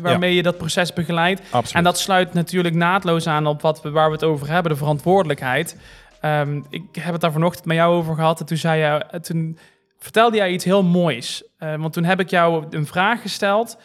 [0.02, 1.41] waarmee je dat proces begeleidt.
[1.41, 1.74] Absoluut.
[1.74, 4.78] En dat sluit natuurlijk naadloos aan op wat we, waar we het over hebben, de
[4.78, 5.76] verantwoordelijkheid.
[6.22, 8.39] Ehm, ik heb het daar vanochtend met jou over gehad.
[8.39, 9.58] En toen, zei je, toen
[10.00, 11.44] vertelde jij iets heel moois.
[11.58, 13.78] Eh, want toen heb ik jou een vraag gesteld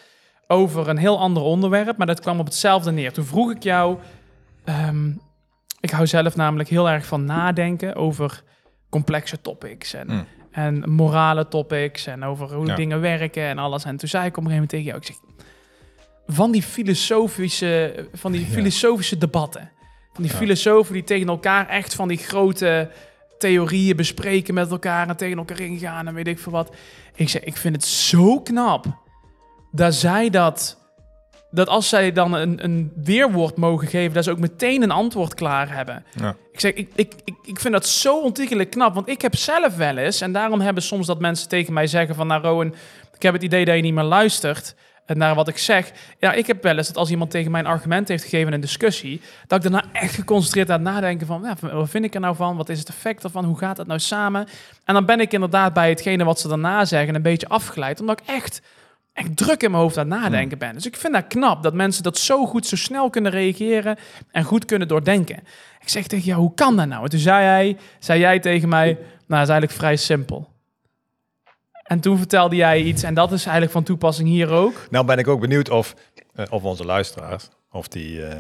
[0.47, 3.13] over een heel ander onderwerp, maar dat kwam op hetzelfde neer.
[3.13, 3.99] Toen vroeg ik jou,
[4.65, 5.11] ehm,
[5.81, 8.43] ik hou zelf namelijk heel erg van nadenken over
[8.91, 10.27] complexe topics en, Mm.
[10.51, 12.75] en morale topics en over hoe Ja.
[12.75, 13.85] dingen werken en alles.
[13.85, 15.17] En toen zei ik op een gegeven moment tegen jou, ik zeg,
[16.37, 18.47] van die filosofische, van die Ja.
[18.47, 19.71] filosofische debatten,
[20.13, 20.39] van die Ja.
[20.39, 22.91] filosofen die tegen elkaar echt van die grote
[23.39, 26.75] theorieën bespreken met elkaar en tegen elkaar ingaan en weet ik veel wat.
[27.15, 28.87] Ik zeg, ik vind het zo knap
[29.73, 30.79] dat zij dat,
[31.51, 35.35] dat als zij dan een, een weerwoord mogen geven, dat ze ook meteen een antwoord
[35.35, 36.05] klaar hebben.
[36.21, 36.37] Ja.
[36.53, 39.77] Ik zeg, ik, ik, ik, ik vind dat zo ontiegelijk knap, want ik heb zelf
[39.77, 42.75] wel eens, en daarom hebben soms dat mensen tegen mij zeggen van, nou Rowan,
[43.15, 44.75] ik heb het idee dat je niet meer luistert
[45.07, 45.93] naar wat ik zeg.
[46.19, 48.53] Ja, ik heb wel eens dat als iemand tegen mij een argument heeft gegeven in
[48.53, 52.15] een discussie, dat ik daarna echt geconcentreerd aan het nadenken van, ja, wat vind ik
[52.15, 52.57] er nou van?
[52.57, 53.45] Wat is het effect ervan?
[53.45, 54.47] Hoe gaat dat nou samen?
[54.85, 58.21] En dan ben ik inderdaad bij hetgene wat ze daarna zeggen een beetje afgeleid, omdat
[58.21, 58.63] ik echt,
[59.13, 60.75] echt druk in mijn hoofd aan het nadenken ben.
[60.75, 63.97] Dus ik vind dat knap, dat mensen dat zo goed, zo snel kunnen reageren
[64.31, 65.39] en goed kunnen doordenken.
[65.81, 67.05] Ik zeg tegen jou, hoe kan dat nou?
[67.05, 70.54] En toen zei, hij, zei jij tegen mij, nou, dat is eigenlijk vrij simpel.
[71.95, 74.87] En toen vertelde jij iets, en dat is eigenlijk van toepassing hier ook.
[74.91, 75.95] Nou ben ik ook benieuwd of,
[76.35, 78.39] eh, of onze luisteraars, of die eh,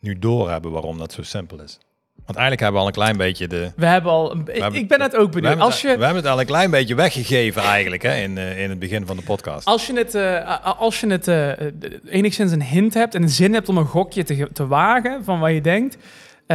[0.00, 1.78] nu doorhebben waarom dat zo simpel is.
[2.26, 3.72] Want eigenlijk hebben we al een klein beetje de...
[3.76, 5.48] We hebben al, een, hebben- ik ben het ook We benieuwd.
[5.48, 8.38] hebben, Als het, we je, hebben het al een klein beetje weggegeven eigenlijk hè, in,
[8.38, 9.66] eh, in het begin van de podcast.
[9.66, 10.14] als je het,
[10.78, 11.26] als je het
[12.08, 15.40] enigszins een hint hebt en een zin hebt om een gokje te, te wagen van
[15.40, 15.96] wat je denkt,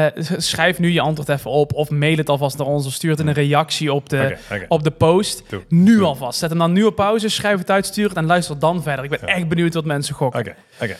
[0.06, 3.12] eh, schrijf nu je antwoord even op of mail het alvast naar ons of stuur
[3.12, 5.44] het in een reactie op de, op de post.
[5.50, 5.64] Doe.
[5.70, 6.06] Nu Doe.
[6.06, 6.40] alvast.
[6.40, 9.04] Zet hem dan nu op pauze, schrijf het uit, stuur het en luister dan verder.
[9.04, 9.28] Ik ben Ja.
[9.28, 10.40] echt benieuwd wat mensen gokken.
[10.40, 10.98] Oké, oké.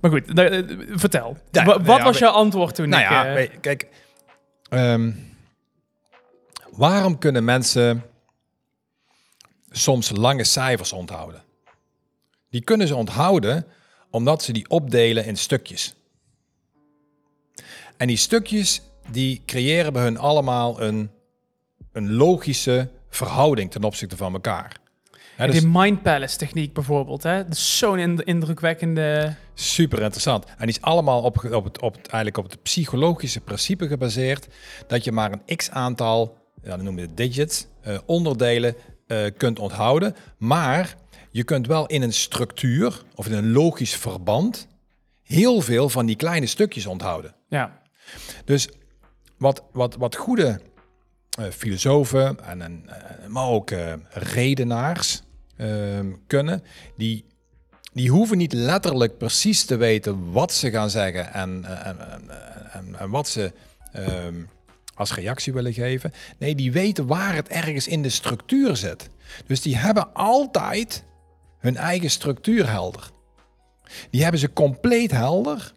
[0.00, 1.36] Maar goed, eh, vertel.
[1.50, 2.88] Ja, nou wat ja, was jouw antwoord toen?
[2.88, 3.86] Nou ik, ja, eh, kijk.
[4.68, 5.10] ehm,
[6.70, 8.02] waarom kunnen mensen
[9.70, 11.42] soms lange cijfers onthouden?
[12.50, 13.66] Die kunnen ze onthouden
[14.10, 15.94] omdat ze die opdelen in stukjes.
[17.96, 21.10] En die stukjes die creëren bij hun allemaal een,
[21.92, 24.76] een logische verhouding ten opzichte van elkaar.
[25.36, 27.22] Dus die Mind Palace techniek bijvoorbeeld.
[27.22, 27.44] Hè?
[27.44, 29.34] Dat is zo'n ind- indrukwekkende...
[29.54, 30.44] super interessant.
[30.44, 34.46] En die is allemaal op, op, het, op, het, eigenlijk op het psychologische principe gebaseerd
[34.86, 38.74] dat je maar een x aantal, ja, dan noemen we het digits, eh, onderdelen
[39.06, 40.16] eh, kunt onthouden.
[40.38, 40.94] Maar
[41.30, 44.68] je kunt wel in een structuur of in een logisch verband
[45.22, 47.34] heel veel van die kleine stukjes onthouden.
[47.48, 47.82] Ja,
[48.44, 48.68] Dus
[49.38, 50.60] wat, wat, wat goede
[51.38, 52.84] eh, filosofen, en,
[53.28, 55.22] maar ook eh, redenaars
[55.56, 56.62] ehm, kunnen,
[56.96, 57.24] die,
[57.92, 62.30] die hoeven niet letterlijk precies te weten wat ze gaan zeggen en, eh, en, en,
[62.72, 63.52] en, en wat ze
[63.92, 64.42] ehm,
[64.94, 66.12] als reactie willen geven.
[66.38, 69.08] Nee, die weten waar het ergens in de structuur zit.
[69.46, 71.04] Dus die hebben altijd
[71.58, 73.10] hun eigen structuur helder.
[74.10, 75.72] Die hebben ze compleet helder.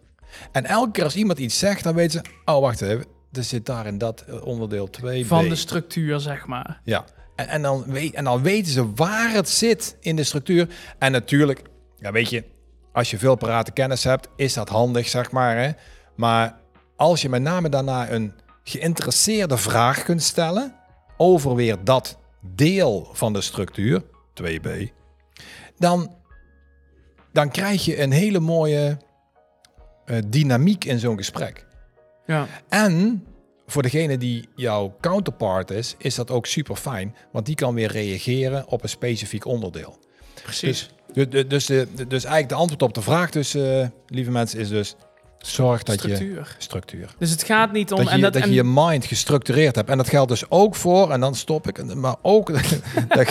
[0.52, 2.30] En elke keer als iemand iets zegt, dan weten ze...
[2.44, 3.06] Oh, wacht even.
[3.32, 6.80] Er zit daar in dat onderdeel 2 van de structuur, zeg maar.
[6.84, 7.04] Ja.
[7.36, 10.68] En, en, dan weet, en dan weten ze waar het zit in de structuur.
[10.98, 11.62] En natuurlijk,
[11.96, 12.44] ja, weet je...
[12.92, 15.56] Als je veel parate kennis hebt, is dat handig, zeg maar.
[15.56, 15.70] Hè?
[16.16, 16.58] Maar
[16.96, 18.32] als je met name daarna een
[18.64, 20.74] geïnteresseerde vraag kunt stellen...
[21.16, 24.02] over weer dat deel van de structuur,
[24.42, 24.68] 2b...
[25.76, 26.14] dan,
[27.32, 28.98] dan krijg je een hele mooie
[30.28, 31.66] dynamiek in zo'n gesprek.
[32.26, 33.24] Ja, En
[33.66, 37.92] voor degene die jouw counterpart is, is dat ook super fijn, want die kan weer
[37.92, 39.98] reageren op een specifiek onderdeel.
[40.42, 40.90] precies.
[41.12, 44.68] Dus, dus, dus, dus eigenlijk de antwoord op de vraag dus, eh, lieve mensen, is
[44.68, 44.96] dus
[45.38, 47.14] zorg dat je structuur.
[47.18, 47.98] Dus het gaat niet om...
[47.98, 49.90] Dat je, en dat, dat en, je je mind gestructureerd hebt.
[49.90, 52.46] En dat geldt dus ook voor, en dan stop ik, maar ook,
[53.08, 53.28] dat,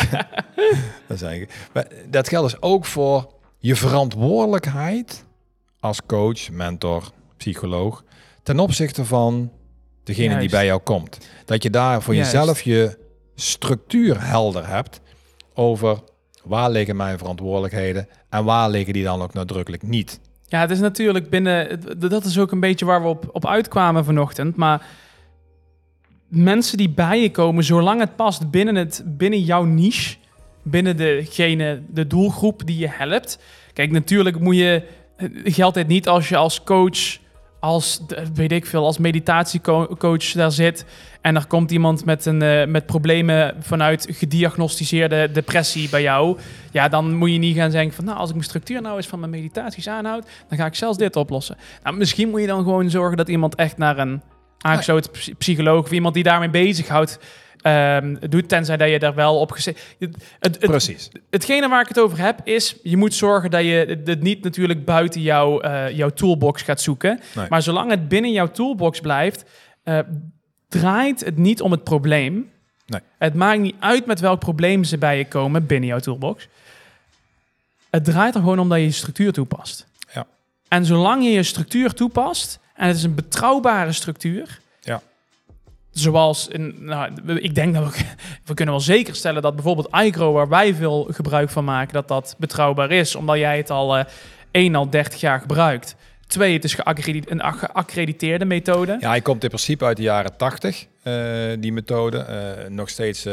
[1.74, 5.26] maar dat geldt dus ook voor je verantwoordelijkheid
[5.80, 8.04] als coach, mentor, psycholoog,
[8.44, 9.52] ten opzichte van
[10.04, 11.18] degene die bij jou komt.
[11.46, 12.32] Dat je daar voor Juist.
[12.32, 12.98] jezelf je
[13.36, 15.02] structuur helder hebt
[15.54, 16.00] over
[16.44, 20.20] waar liggen mijn verantwoordelijkheden en waar liggen die dan ook nadrukkelijk niet.
[20.46, 21.80] Ja, het is natuurlijk binnen...
[22.10, 24.56] Dat is ook een beetje waar we op, op uitkwamen vanochtend.
[24.56, 24.86] Maar
[26.28, 30.16] mensen die bij je komen, zolang het past binnen, het, binnen jouw niche...
[30.64, 33.40] binnen degene, de doelgroep die je helpt.
[33.74, 34.84] Kijk, natuurlijk moet je,
[35.44, 37.18] geldt dit niet als je als coach,
[37.60, 38.02] als,
[38.34, 40.86] weet ik veel, als meditatiecoach daar zit
[41.22, 46.38] en er komt iemand met, een, eh, met problemen vanuit gediagnosticeerde depressie bij jou.
[46.72, 49.08] Ja, dan moet je niet gaan zeggen van, nou, als ik mijn structuur nou eens
[49.08, 51.58] van mijn meditaties aanhoud, dan ga ik zelfs dit oplossen.
[51.84, 54.22] Nou, misschien moet je dan gewoon zorgen dat iemand echt naar een
[54.62, 57.20] aangesloten psy- psycholoog of iemand die daarmee bezighoudt,
[57.62, 59.96] ehm doet, tenzij dat je daar wel op gezet.
[60.00, 61.10] Het, het, het, Precies.
[61.30, 64.86] hetgene waar ik het over heb is, je moet zorgen dat je het- niet natuurlijk
[64.86, 67.20] buiten jouw, eh, jouw toolbox gaat zoeken.
[67.36, 67.46] Nee.
[67.50, 69.44] Maar zolang het binnen jouw toolbox blijft,
[69.84, 70.00] eh,
[70.70, 72.50] draait het niet om het probleem.
[72.86, 73.02] Nee.
[73.18, 76.48] Het maakt niet uit met welk probleem ze bij je komen binnen jouw toolbox.
[77.90, 79.88] Het draait er gewoon om dat je je structuur toepast.
[80.14, 80.26] Ja.
[80.68, 85.02] En zolang je je structuur toepast, en het is een betrouwbare structuur, Ja.
[85.92, 88.04] zoals, in, nou, ik denk dat we,
[88.46, 92.08] we kunnen wel zeker stellen dat bijvoorbeeld iGrow, waar wij veel gebruik van maken, dat
[92.08, 94.06] dat betrouwbaar is, omdat jij het al eh
[94.52, 95.96] één al 30 jaar gebruikt.
[96.28, 98.98] Twee, het is geaccredite- een geaccrediteerde methode.
[99.00, 101.14] Ja, hij komt in principe uit de jaren 80, eh,
[101.60, 102.18] die methode.
[102.18, 103.26] Eh, nog steeds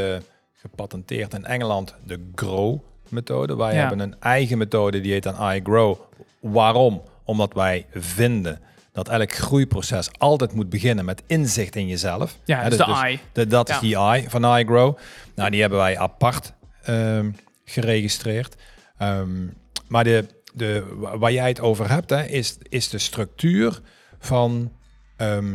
[0.60, 3.56] gepatenteerd in Engeland, de GROW-methode.
[3.56, 3.78] Wij Ja.
[3.80, 5.96] hebben een eigen methode, die heet dan iGrow.
[6.40, 7.02] Waarom?
[7.24, 8.60] Omdat wij vinden
[8.94, 12.38] dat elk groeiproces altijd moet beginnen met inzicht in jezelf.
[12.44, 13.20] Ja, Hè, dus dus- de dus I.
[13.32, 13.74] de- dat Ja.
[13.74, 14.96] is die I van iGrow.
[15.34, 16.52] Nou, die hebben wij apart
[16.82, 17.30] ehm,
[17.64, 18.54] geregistreerd.
[18.98, 19.46] Ehm,
[19.88, 23.80] maar de, de, wa- waar jij het over hebt, hè, is, is de structuur
[24.18, 24.72] van
[25.16, 25.54] ehm,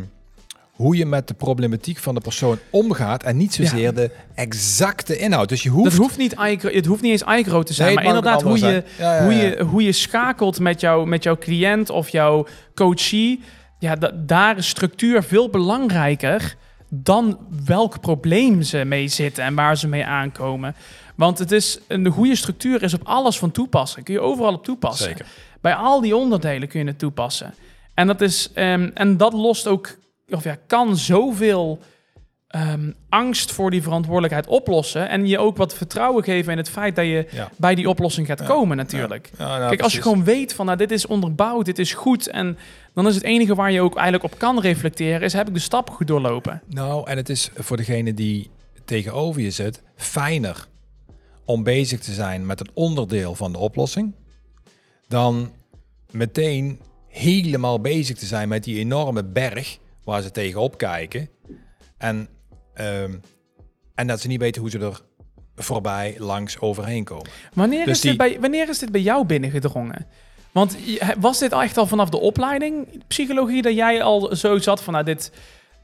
[0.80, 3.92] hoe je met de problematiek van de persoon omgaat en niet zozeer Ja.
[3.92, 5.48] de exacte inhoud.
[5.48, 5.90] Dus je hoeft...
[5.90, 8.84] Dat hoeft niet, het hoeft niet eens iGrow te zijn, Nee, maar inderdaad hoe je.
[8.98, 13.40] Ja, hoe, je, hoe je schakelt met, jou, met jouw cliënt of jouw coachie.
[13.78, 16.56] Ja, da- daar is structuur veel belangrijker
[16.88, 20.74] dan welk probleem ze mee zitten en waar ze mee aankomen.
[21.14, 24.02] Want het is, een goede structuur is op alles van toepassen.
[24.02, 25.06] Kun je overal op toepassen.
[25.06, 25.26] Zeker.
[25.60, 27.54] Bij al die onderdelen kun je het toepassen.
[27.94, 29.96] En dat, is, ehm, en dat lost ook,
[30.34, 31.78] of ja, kan zoveel
[32.48, 35.08] ehm, angst voor die verantwoordelijkheid oplossen.
[35.08, 37.50] En je ook wat vertrouwen geven in het feit dat je Ja.
[37.56, 38.46] bij die oplossing gaat Ja.
[38.46, 39.30] komen, natuurlijk.
[39.38, 42.26] Ja, nou, Kijk, als je gewoon weet van, nou, dit is onderbouwd, dit is goed.
[42.28, 42.58] En
[42.94, 45.60] dan is het enige waar je ook eigenlijk op kan reflecteren, is heb ik de
[45.60, 46.62] stap goed doorlopen.
[46.68, 48.50] Nou, en het is voor degene die
[48.84, 50.66] tegenover je zit fijner
[51.44, 54.14] om bezig te zijn met een onderdeel van de oplossing
[55.08, 55.52] dan
[56.10, 61.28] meteen helemaal bezig te zijn met die enorme berg waar ze tegenop kijken
[61.98, 62.28] en,
[62.74, 63.14] ehm,
[63.94, 65.00] en dat ze niet weten hoe ze er
[65.56, 67.30] voorbij langs overheen komen.
[67.54, 70.06] Wanneer, Dus is, dit bij, wanneer is dit bij jou binnengedrongen?
[70.52, 70.76] Want
[71.18, 75.04] was dit echt al vanaf de opleiding psychologie dat jij al zo zat van, nou,
[75.04, 75.32] dit,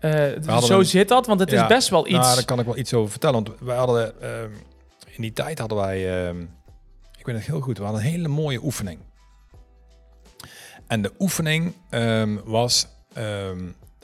[0.00, 1.26] eh, zo een- zit dat?
[1.26, 2.16] Want het Ja, is best wel iets...
[2.16, 3.44] Nou, daar kan ik wel iets over vertellen.
[3.44, 4.50] Want wij hadden ehm,
[5.07, 6.40] in die tijd hadden wij, ehm,
[7.18, 8.98] ik weet het heel goed, we hadden een hele mooie oefening.
[10.87, 11.72] En de oefening
[12.44, 12.87] was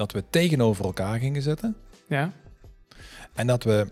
[0.02, 1.76] dat we tegenover elkaar gingen zitten
[2.08, 2.32] ja,
[3.34, 3.86] en dat we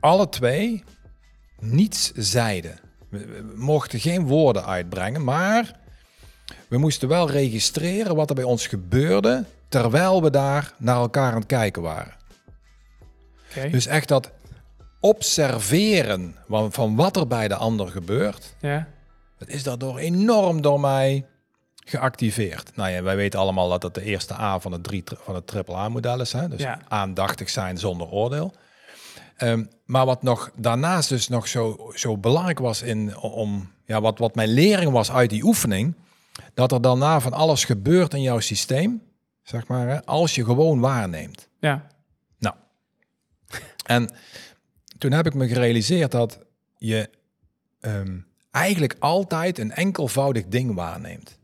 [0.00, 0.84] alle twee
[1.58, 2.78] niets zeiden.
[3.08, 5.78] We, we mochten geen woorden uitbrengen, maar
[6.68, 11.38] we moesten wel registreren wat er bij ons gebeurde terwijl we daar naar elkaar aan
[11.38, 12.16] het kijken waren.
[13.70, 14.32] Dus echt dat
[15.00, 18.88] observeren van, van wat er bij de ander gebeurt, ja.
[19.38, 21.26] dat is daardoor enorm door mij
[21.88, 22.76] geactiveerd.
[22.76, 25.46] Nou ja, wij weten allemaal dat dat de eerste A van het, drie, van het
[25.46, 26.32] triple A-model is.
[26.32, 26.48] Hè?
[26.48, 26.80] Dus Ja.
[26.88, 28.52] aandachtig zijn zonder oordeel.
[29.36, 34.18] Ehm, maar wat nog daarnaast dus nog zo, zo belangrijk was in om ja, wat,
[34.18, 35.94] wat mijn lering was uit die oefening,
[36.54, 39.02] dat er daarna van alles gebeurt in jouw systeem,
[39.42, 41.48] zeg maar, hè, als je gewoon waarneemt.
[41.60, 41.86] ja.
[42.38, 42.54] Nou,
[43.86, 44.10] en
[44.98, 46.38] toen heb ik me gerealiseerd dat
[46.76, 47.10] je
[47.80, 48.18] ehm,
[48.50, 51.37] eigenlijk altijd een enkelvoudig ding waarneemt.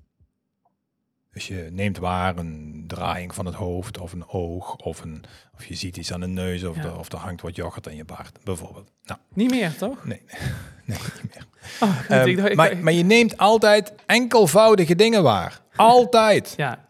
[1.35, 5.65] Dus je neemt waar een draaiing van het hoofd of een oog of, een, of
[5.65, 6.83] je ziet iets aan de neus of, Ja.
[6.83, 8.91] er, of er hangt wat yoghurt aan je baard, bijvoorbeeld.
[9.05, 10.05] Nou, Niet meer, toch?
[10.05, 10.23] nee,
[10.85, 11.47] nee niet meer.
[11.81, 15.61] Oh, Ehm, ik maar, maar je neemt altijd enkelvoudige dingen waar.
[15.77, 16.55] Altijd.
[16.57, 16.89] ja,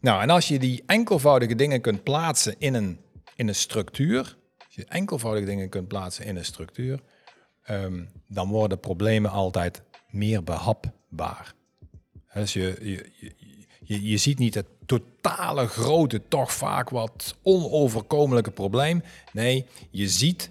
[0.00, 3.00] Nou, en als je die enkelvoudige dingen kunt plaatsen in een,
[3.36, 7.00] in een structuur, als je enkelvoudige dingen kunt plaatsen in een structuur,
[7.62, 11.54] ehm, dan worden problemen altijd meer behapbaar.
[12.26, 13.10] Hè, Dus je, je,
[13.86, 19.02] je, je, ziet niet het totale grote, toch vaak wat onoverkomelijke probleem.
[19.32, 20.50] Nee, je ziet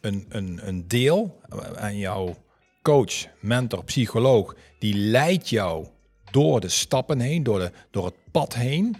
[0.00, 1.40] een, een, een deel
[1.76, 2.36] en jouw
[2.82, 5.86] coach, mentor, psycholoog, die leidt jou
[6.30, 8.96] door de stappen heen, door, de, door het pad heen,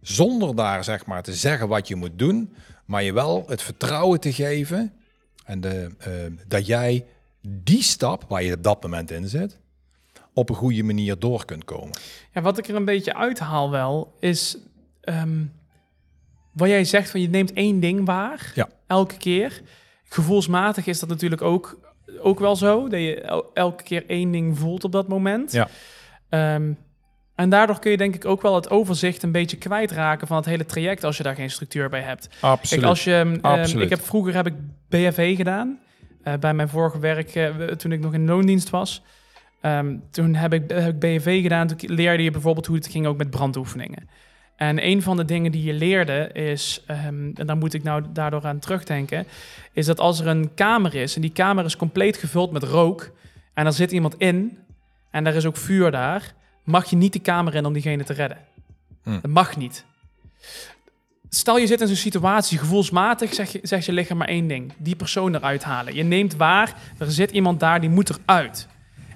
[0.00, 4.20] zonder daar zeg maar te zeggen wat je moet doen, maar je wel het vertrouwen
[4.20, 4.92] te geven
[5.44, 6.12] En de, eh,
[6.46, 7.06] dat jij
[7.40, 9.58] die stap waar je op dat moment in zit,
[10.38, 11.98] op een goede manier door kunt komen.
[12.34, 14.58] Ja, wat ik er een beetje uithaal wel, is
[15.00, 15.42] ehm,
[16.52, 18.68] wat jij zegt van je neemt één ding waar, Ja.
[18.86, 19.60] elke keer.
[20.04, 21.78] Gevoelsmatig is dat natuurlijk ook,
[22.20, 25.52] ook wel zo, dat je el- elke keer één ding voelt op dat moment.
[25.52, 25.68] Ja.
[26.28, 26.72] Ehm,
[27.34, 30.46] en daardoor kun je denk ik ook wel het overzicht een beetje kwijtraken van het
[30.46, 32.28] hele traject als je daar geen structuur bij hebt.
[32.40, 32.68] Absoluut.
[32.68, 34.54] Kijk, als je, ehm, ik heb vroeger heb ik
[34.88, 35.78] BFV gedaan.
[36.22, 39.02] eh, bij mijn vorige werk, eh, toen ik nog in loondienst was.
[39.60, 41.66] Ehm, toen heb ik, heb ik BFV gedaan.
[41.66, 44.08] Toen leerde je bijvoorbeeld hoe het ging ook met brandoefeningen.
[44.56, 48.04] En een van de dingen die je leerde is, ehm, en daar moet ik nou
[48.12, 49.26] daardoor aan terugdenken,
[49.72, 53.10] is dat als er een kamer is en die kamer is compleet gevuld met rook
[53.54, 54.58] en er zit iemand in
[55.10, 58.12] en er is ook vuur daar, mag je niet de kamer in om diegene te
[58.12, 58.38] redden.
[59.02, 59.20] Hm.
[59.20, 59.84] Dat mag niet.
[61.28, 64.72] Stel je zit in zo'n situatie, gevoelsmatig zeg je, zegt je lichaam maar één ding.
[64.76, 65.94] Die persoon eruit halen.
[65.94, 68.68] Je neemt waar, er zit iemand daar, die moet eruit.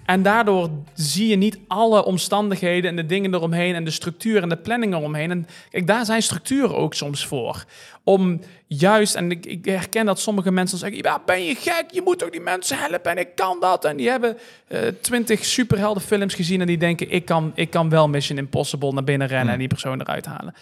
[0.05, 4.49] En daardoor zie je niet alle omstandigheden en de dingen eromheen en de structuur en
[4.49, 5.31] de planning eromheen.
[5.31, 7.65] En kijk, daar zijn structuren ook soms voor.
[8.05, 11.85] Om juist, en ik, ik herken dat sommige mensen zeggen, ja, ben je gek?
[11.91, 13.85] Je moet toch die mensen helpen en ik kan dat.
[13.85, 14.39] En die hebben
[14.69, 19.05] eh, twintig superheldenfilms gezien en die denken, ik kan, ik kan wel Mission Impossible naar
[19.05, 19.53] binnen rennen Hmm.
[19.53, 20.55] en die persoon eruit halen.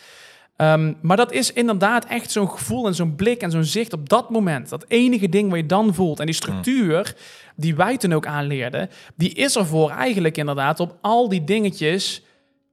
[0.61, 4.09] Ehm, maar dat is inderdaad echt zo'n gevoel en zo'n blik en zo'n zicht op
[4.09, 4.68] dat moment.
[4.68, 6.20] Dat enige ding wat je dan voelt.
[6.20, 7.14] En die structuur
[7.57, 12.23] die wij toen ook aanleerden, die is ervoor eigenlijk inderdaad om al die dingetjes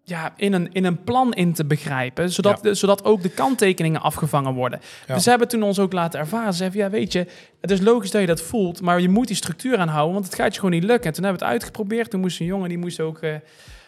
[0.04, 2.32] ja, in, een, in een plan in te begrijpen.
[2.32, 4.80] Zodat, de- zodat ook de kanttekeningen afgevangen worden.
[5.08, 5.13] Ja.
[5.13, 6.52] Dus ze hebben toen ons ook laten ervaren.
[6.52, 7.26] Ze zeggen, ja weet je,
[7.62, 10.36] het is logisch dat je dat voelt, maar je moet die structuur aanhouden, want het
[10.36, 11.08] gaat je gewoon niet lukken.
[11.08, 12.10] En toen hebben we het uitgeprobeerd.
[12.10, 13.19] Toen moest een jongen, die moest ook...
[13.19, 13.36] eh,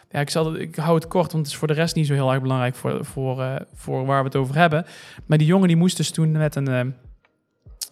[0.09, 2.13] ja, ik, zal, ik hou het kort, want het is voor de rest niet zo
[2.13, 4.85] heel erg belangrijk voor, voor, eh, voor waar we het over hebben.
[5.25, 6.85] Maar die jongen die moest dus toen met een, eh,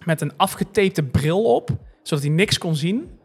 [0.05, 1.69] met een afgetapte bril op,
[2.03, 3.19] zodat hij niks kon zien.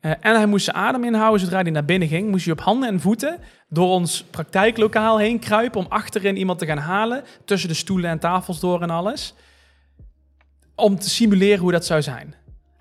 [0.00, 2.30] Eh, en hij moest zijn adem inhouden zodra hij naar binnen ging.
[2.30, 6.66] Moest hij op handen en voeten door ons praktijklokaal heen kruipen om achterin iemand te
[6.66, 7.24] gaan halen.
[7.44, 9.34] Tussen de stoelen en tafels door en alles.
[10.74, 12.34] Om te simuleren hoe dat zou zijn.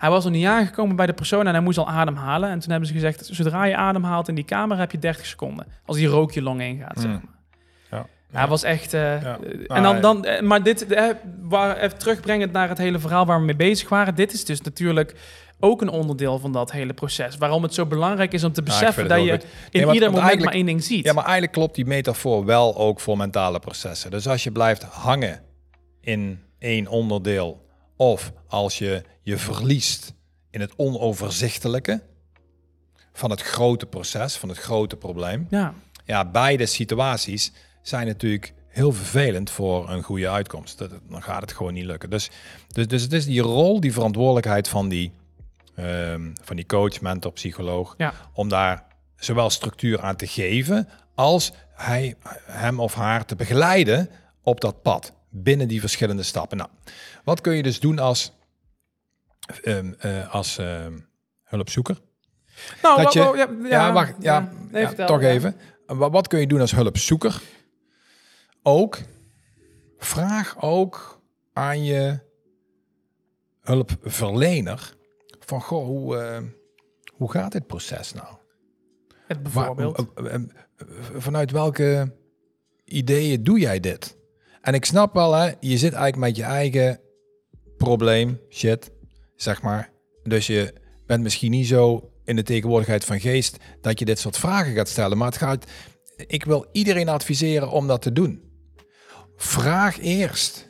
[0.05, 2.49] Hij was nog niet aangekomen bij de persoon en hij moest al ademhalen.
[2.49, 5.65] En toen hebben ze gezegd, zodra je ademhaalt in die kamer heb je 30 seconden.
[5.85, 7.11] Als die rook je long ingaat, zeg Mm.
[7.11, 7.33] maar.
[7.91, 8.05] Ja.
[8.31, 8.93] Ja, hij was echt...
[8.93, 9.37] eh, Ja.
[9.43, 11.03] eh, en dan, hij- dan, eh, maar dit, eh,
[11.41, 14.15] waar, even terugbrengend naar het hele verhaal waar we mee bezig waren.
[14.15, 15.15] Dit is dus natuurlijk
[15.59, 17.37] ook een onderdeel van dat hele proces.
[17.37, 19.31] Waarom het zo belangrijk is om te beseffen dat je
[19.69, 19.85] in.
[19.85, 21.05] Nee, ieder moment maar één ding ziet.
[21.05, 24.11] Ja, maar eigenlijk klopt die metafoor wel ook voor mentale processen.
[24.11, 25.41] Dus als je blijft hangen
[26.01, 27.65] in één onderdeel,
[27.97, 30.13] of als je je verliest
[30.49, 32.01] in het onoverzichtelijke
[33.13, 35.47] van het grote proces, van het grote probleem.
[35.49, 35.73] ja.
[36.07, 40.77] Ja, beide situaties zijn natuurlijk heel vervelend voor een goede uitkomst.
[41.09, 42.09] Dan gaat het gewoon niet lukken.
[42.09, 42.29] Dus,
[42.67, 45.11] dus, dus het is die rol, die verantwoordelijkheid van die,
[45.75, 48.13] ehm, van die coach, mentor, psycholoog, Ja.
[48.33, 48.85] om daar
[49.15, 54.09] zowel structuur aan te geven als hij, hem of haar te begeleiden
[54.43, 56.57] op dat pad binnen die verschillende stappen.
[56.57, 56.69] Nou,
[57.23, 58.31] wat kun je dus doen als,
[59.63, 60.99] ehm, eh, als ehm,
[61.43, 61.97] hulpzoeker?
[62.81, 64.39] Nou, Dat je- ja, Ja, wacht, ja,
[64.71, 65.55] nee, ja, vertel, toch even.
[65.85, 67.41] Wat, wat kun je doen als hulpzoeker?
[68.63, 68.97] Ook,
[69.97, 71.21] vraag ook
[71.53, 72.19] aan je
[73.61, 74.93] hulpverlener
[75.39, 76.41] van, goh, hoe, eh,
[77.13, 78.35] hoe gaat dit proces nou?
[79.27, 80.05] Het bijvoorbeeld.
[80.15, 80.41] eh, eh,
[81.17, 82.15] vanuit welke
[82.85, 84.17] ideeën doe jij dit?
[84.61, 86.99] En ik snap wel, hè, je zit eigenlijk met je eigen
[87.77, 88.91] probleem, shit,
[89.35, 89.89] zeg maar.
[90.23, 90.73] Dus je
[91.05, 94.89] bent misschien niet zo in de tegenwoordigheid van geest dat je dit soort vragen gaat
[94.89, 95.17] stellen.
[95.17, 95.65] Maar het gaat,
[96.15, 98.43] ik wil iedereen adviseren om dat te doen.
[99.35, 100.69] Vraag eerst.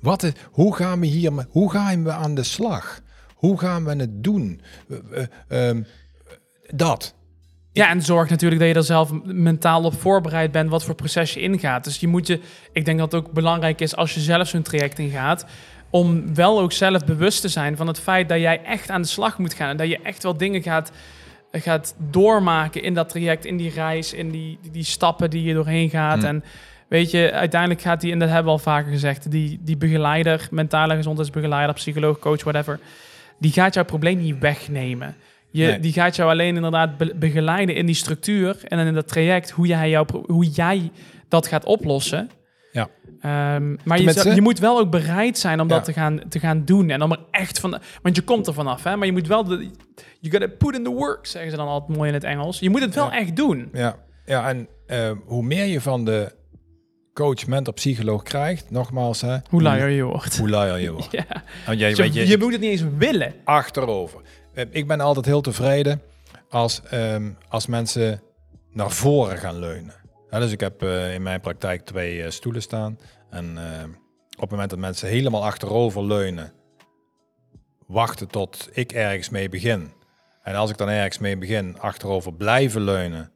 [0.00, 3.00] Wat is, hoe gaan we hier, hoe gaan we aan de slag?
[3.34, 4.60] Hoe gaan we het doen?
[4.88, 5.82] Eh, eh, ehm,
[6.66, 7.14] dat.
[7.72, 11.34] Ja, en zorg natuurlijk dat je er zelf mentaal op voorbereid bent wat voor proces
[11.34, 11.84] je ingaat.
[11.84, 12.40] Dus je moet je,
[12.72, 15.46] ik denk dat het ook belangrijk is als je zelf zo'n traject ingaat,
[15.96, 19.08] om wel ook zelf bewust te zijn van het feit dat jij echt aan de
[19.08, 19.68] slag moet gaan.
[19.70, 20.92] En dat je echt wel dingen gaat,
[21.52, 25.54] gaat doormaken in dat traject, in die reis, in die, die, die stappen die je
[25.54, 26.18] doorheen gaat.
[26.18, 26.24] Mm.
[26.24, 26.44] En
[26.88, 30.48] weet je, uiteindelijk gaat die, en dat hebben we al vaker gezegd, die, die begeleider,
[30.50, 32.78] mentale gezondheidsbegeleider, psycholoog, coach, whatever,
[33.38, 35.14] die gaat jouw probleem niet wegnemen.
[35.50, 35.80] Je, Nee.
[35.80, 39.66] Die gaat jou alleen inderdaad be- begeleiden in die structuur en in dat traject hoe
[39.66, 40.90] jij, pro- hoe jij
[41.28, 42.30] dat gaat oplossen.
[42.76, 42.88] Ja.
[43.20, 45.74] Ehm, maar je, zou- je moet wel ook bereid zijn om Ja.
[45.74, 46.90] dat te gaan, te gaan doen.
[46.90, 47.78] En om er echt van...
[48.02, 48.96] Want je komt er vanaf, hè.
[48.96, 49.44] Maar je moet wel...
[49.44, 49.56] De,
[50.20, 52.58] you gotta put in the work, zeggen ze dan altijd mooi in het Engels.
[52.58, 53.18] Je moet het wel Ja.
[53.18, 53.68] echt doen.
[53.72, 56.32] Ja, ja en eh, hoe meer je van de
[57.14, 60.38] coach, mentor, psycholoog krijgt, nogmaals, hè, Hoe luier je wordt.
[60.38, 61.12] hoe luier je wordt.
[61.12, 61.24] Ja.
[61.66, 63.34] Want jij, Je, weet je, je moet het niet eens willen.
[63.44, 64.20] achterover.
[64.54, 66.00] Eh, Ik ben altijd heel tevreden
[66.48, 68.20] als, ehm, als mensen
[68.72, 69.94] naar voren gaan leunen.
[70.30, 72.98] Ja, dus ik heb eh, in mijn praktijk twee eh, stoelen staan.
[73.30, 73.84] En eh,
[74.34, 76.52] op het moment dat mensen helemaal achterover leunen,
[77.86, 79.92] wachten tot ik ergens mee begin.
[80.42, 83.32] En als ik dan ergens mee begin, achterover blijven leunen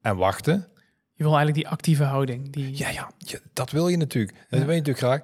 [0.00, 0.68] en wachten.
[1.14, 2.52] Je wil eigenlijk die actieve houding.
[2.52, 2.78] Die...
[2.78, 3.10] Ja, ja,
[3.52, 4.36] dat wil je natuurlijk.
[4.50, 5.20] Dat wil je natuurlijk graag.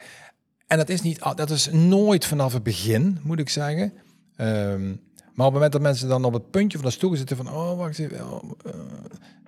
[0.67, 3.93] En dat is, niet, dat is nooit vanaf het begin, moet ik zeggen.
[4.37, 4.95] Ehm,
[5.41, 7.49] maar op het moment dat mensen dan op het puntje van de stoel zitten van...
[7.49, 8.33] Oh, wacht even.
[8.33, 8.73] oh, eh,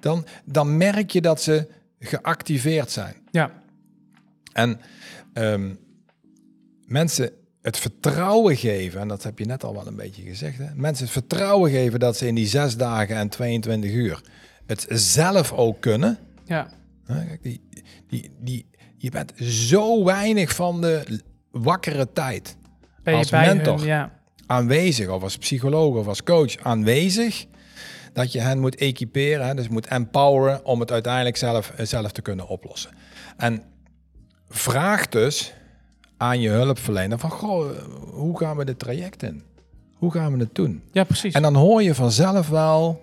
[0.01, 1.69] dan, dan merk je dat ze
[1.99, 3.15] geactiveerd zijn.
[3.31, 3.51] ja.
[4.53, 4.81] En
[5.33, 5.75] ehm,
[6.87, 7.31] mensen
[7.63, 10.75] het vertrouwen geven, en dat heb je net al wel een beetje gezegd, hè?
[10.75, 14.21] mensen het vertrouwen geven dat ze in die zes dagen en 22 uur
[14.67, 16.19] het zelf ook kunnen.
[16.45, 16.69] ja.
[17.07, 17.61] Kijk, die,
[18.09, 18.67] die, die,
[18.97, 21.21] je bent zo weinig van de
[21.51, 22.57] wakkere tijd
[23.03, 23.79] Ben je Als bij mentor.
[23.79, 24.22] hun, ja.
[24.53, 27.47] Aanwezig, of als psycholoog of als coach aanwezig,
[28.13, 32.13] dat je hen moet equiperen, hè, dus moet empoweren om het uiteindelijk zelf, eh, zelf
[32.13, 32.91] te kunnen oplossen.
[33.37, 33.63] En
[34.49, 35.53] vraag dus
[36.17, 37.71] aan je hulpverlener van, goh,
[38.11, 39.43] hoe gaan we dit traject in?
[39.95, 40.83] Hoe gaan we het doen?
[40.93, 41.35] ja, precies.
[41.35, 43.03] En dan hoor je vanzelf wel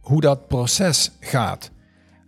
[0.00, 1.70] hoe dat proces gaat.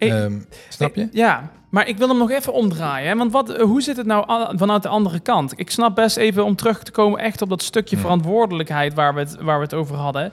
[0.05, 0.39] Ik- Ehm,
[0.69, 1.09] snap je?
[1.13, 3.09] Ja, maar ik wil hem nog even omdraaien.
[3.09, 3.17] Hè?
[3.17, 4.25] Want wat, eh, hoe zit het nou
[4.59, 5.53] vanuit de andere kant?
[5.57, 9.21] Ik snap best even om terug te komen echt op dat stukje verantwoordelijkheid waar we,
[9.21, 10.33] het, waar we het over hadden.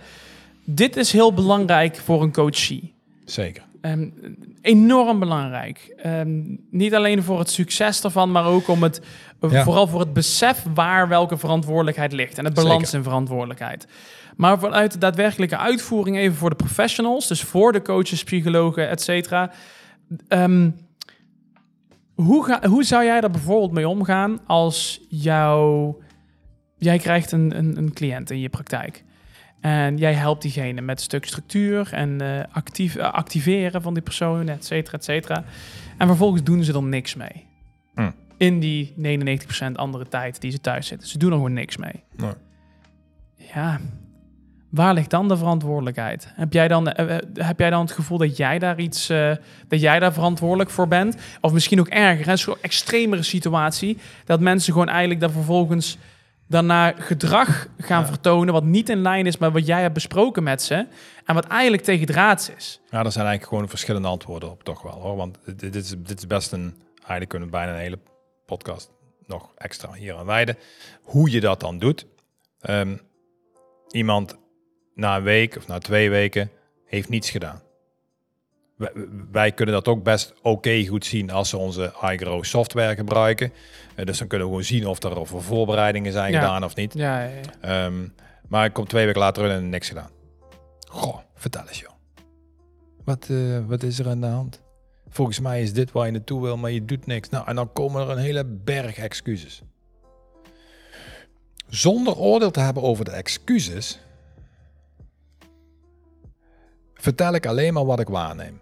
[0.66, 2.94] Dit is heel belangrijk voor een coachie.
[3.26, 3.64] Zeker.
[3.82, 4.08] Ehm,
[4.62, 5.94] enorm belangrijk.
[5.98, 9.02] Ehm, niet alleen voor het succes ervan, maar ook om het,
[9.50, 9.64] Ja.
[9.64, 12.98] vooral voor het besef waar welke verantwoordelijkheid ligt en het balans Zeker.
[12.98, 13.88] in verantwoordelijkheid.
[14.38, 19.02] Maar vanuit de daadwerkelijke uitvoering, even voor de professionals, dus voor de coaches, psychologen, et
[19.02, 19.52] cetera.
[20.28, 20.70] ehm,
[22.16, 25.98] hoe, ga, hoe zou jij daar bijvoorbeeld mee omgaan als jouw,
[26.78, 29.04] jij krijgt een, een, een cliënt in je praktijk?
[29.62, 34.04] En jij helpt diegene met een stuk structuur en eh, actief, eh, activeren van die
[34.04, 35.44] persoon, et cetera, et cetera.
[35.98, 37.46] En vervolgens doen ze er niks mee.
[37.96, 38.12] Hm.
[38.38, 41.08] In die 99% andere tijd die ze thuis zitten.
[41.08, 42.04] Ze doen er gewoon niks mee.
[42.16, 42.34] Nee.
[43.54, 43.80] Ja,
[44.72, 46.28] waar ligt dan de verantwoordelijkheid?
[46.34, 49.32] Heb jij dan, eh, eh, heb jij dan het gevoel dat jij daar iets, eh,
[49.68, 51.16] dat jij daar verantwoordelijk voor bent?
[51.42, 55.98] Of misschien ook erger, hè, zo'n extremere situatie, dat mensen gewoon eigenlijk daar vervolgens
[56.48, 58.08] daarna gedrag gaan Ja.
[58.08, 60.88] vertonen wat niet in lijn is met wat jij hebt besproken met ze
[61.26, 62.80] en wat eigenlijk tegen draads is.
[62.90, 65.16] Ja, er zijn eigenlijk gewoon verschillende antwoorden op, toch wel hoor.
[65.16, 66.74] Want dit, dit, is, dit is best een.
[66.96, 68.00] Eigenlijk kunnen we bijna een hele
[68.46, 68.92] podcast
[69.26, 70.58] nog extra hier aan wijden.
[71.02, 72.06] Hoe je dat dan doet.
[72.60, 72.96] Ehm,
[73.92, 74.38] iemand
[74.96, 76.50] na een week of na twee weken
[76.86, 77.62] heeft niets gedaan.
[78.76, 78.92] Wij,
[79.32, 83.54] wij kunnen dat ook best oké goed zien als ze onze iGrow software gebruiken.
[83.96, 86.40] Eh, dus dan kunnen we gewoon zien of er of er voorbereidingen zijn Ja.
[86.40, 86.94] gedaan of niet.
[86.94, 87.86] Ja, ja, ja.
[87.86, 88.08] Ehm,
[88.48, 90.10] maar ik kom twee weken later in en niks gedaan.
[90.90, 91.90] Goh, vertel eens joh.
[93.04, 94.62] Wat, eh, wat is er aan de hand?
[95.10, 97.30] Volgens mij is dit waar je naartoe wil, maar je doet niks.
[97.30, 99.62] Nou, en dan komen er een hele berg excuses.
[101.70, 104.00] Zonder oordeel te hebben over de excuses,
[107.02, 108.60] vertel ik alleen maar wat ik waarneem.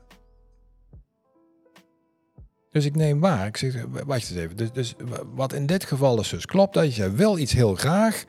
[2.71, 3.47] Dus ik neem waar.
[3.47, 4.57] Ik zeg, wacht eens even.
[4.57, 4.95] Dus, dus
[5.33, 8.23] wat in dit geval is dus, klopt dat je wil iets heel graag.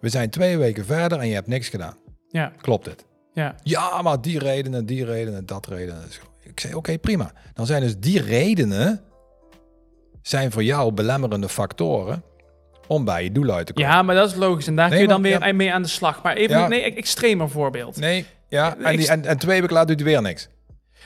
[0.00, 1.96] We zijn twee weken verder en je hebt niks gedaan.
[2.28, 3.04] ja, Klopt het?
[3.34, 3.54] ja.
[3.62, 6.02] Ja, maar die redenen, die redenen, dat redenen.
[6.42, 7.32] Ik zei, oké, prima.
[7.54, 9.00] Dan zijn dus die redenen
[10.22, 12.22] zijn voor jou belemmerende factoren
[12.90, 13.90] om bij je doel uit te komen.
[13.90, 15.52] ja, maar dat is logisch en daar Nee, kun je dan maar- weer ja.
[15.54, 16.22] mee aan de slag.
[16.22, 16.68] Maar even Ja.
[16.68, 17.96] nee, extremer voorbeeld.
[17.96, 20.48] Nee, ja, en, die, en, en twee weken later doet hij weer niks.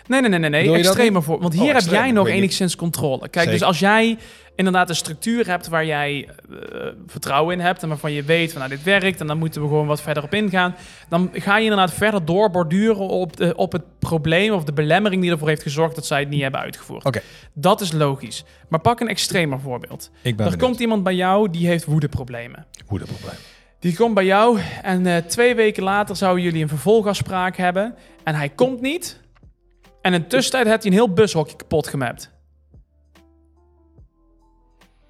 [0.07, 0.75] Nee, nee, nee, nee, nee.
[0.77, 1.25] Extremer niet?
[1.25, 1.41] voor.
[1.41, 3.29] Want Oh, hier heb jij nog enigszins controle.
[3.29, 4.19] Kijk, dus als jij
[4.57, 6.59] inderdaad een structuur hebt waar jij eh,
[7.07, 9.69] vertrouwen in hebt en waarvan je weet van nou dit werkt en dan moeten we
[9.69, 10.75] gewoon wat verder op ingaan,
[11.09, 15.31] dan ga je inderdaad verder doorborduren op, de, op het probleem of de belemmering die
[15.31, 17.05] ervoor heeft gezorgd dat zij het niet hebben uitgevoerd.
[17.53, 18.45] Dat is logisch.
[18.69, 20.11] Maar pak een extremer voorbeeld.
[20.13, 20.57] Ik ben Er benieuwd.
[20.57, 22.67] komt iemand bij jou die heeft woedeproblemen.
[22.87, 23.37] Probleem.
[23.79, 27.95] Die komt bij jou en eh, twee weken later zouden jullie een vervolgafspraak hebben.
[28.23, 29.21] En hij komt niet.
[30.01, 32.31] En in tussentijd heeft hij een heel bushokje kapot gemapt.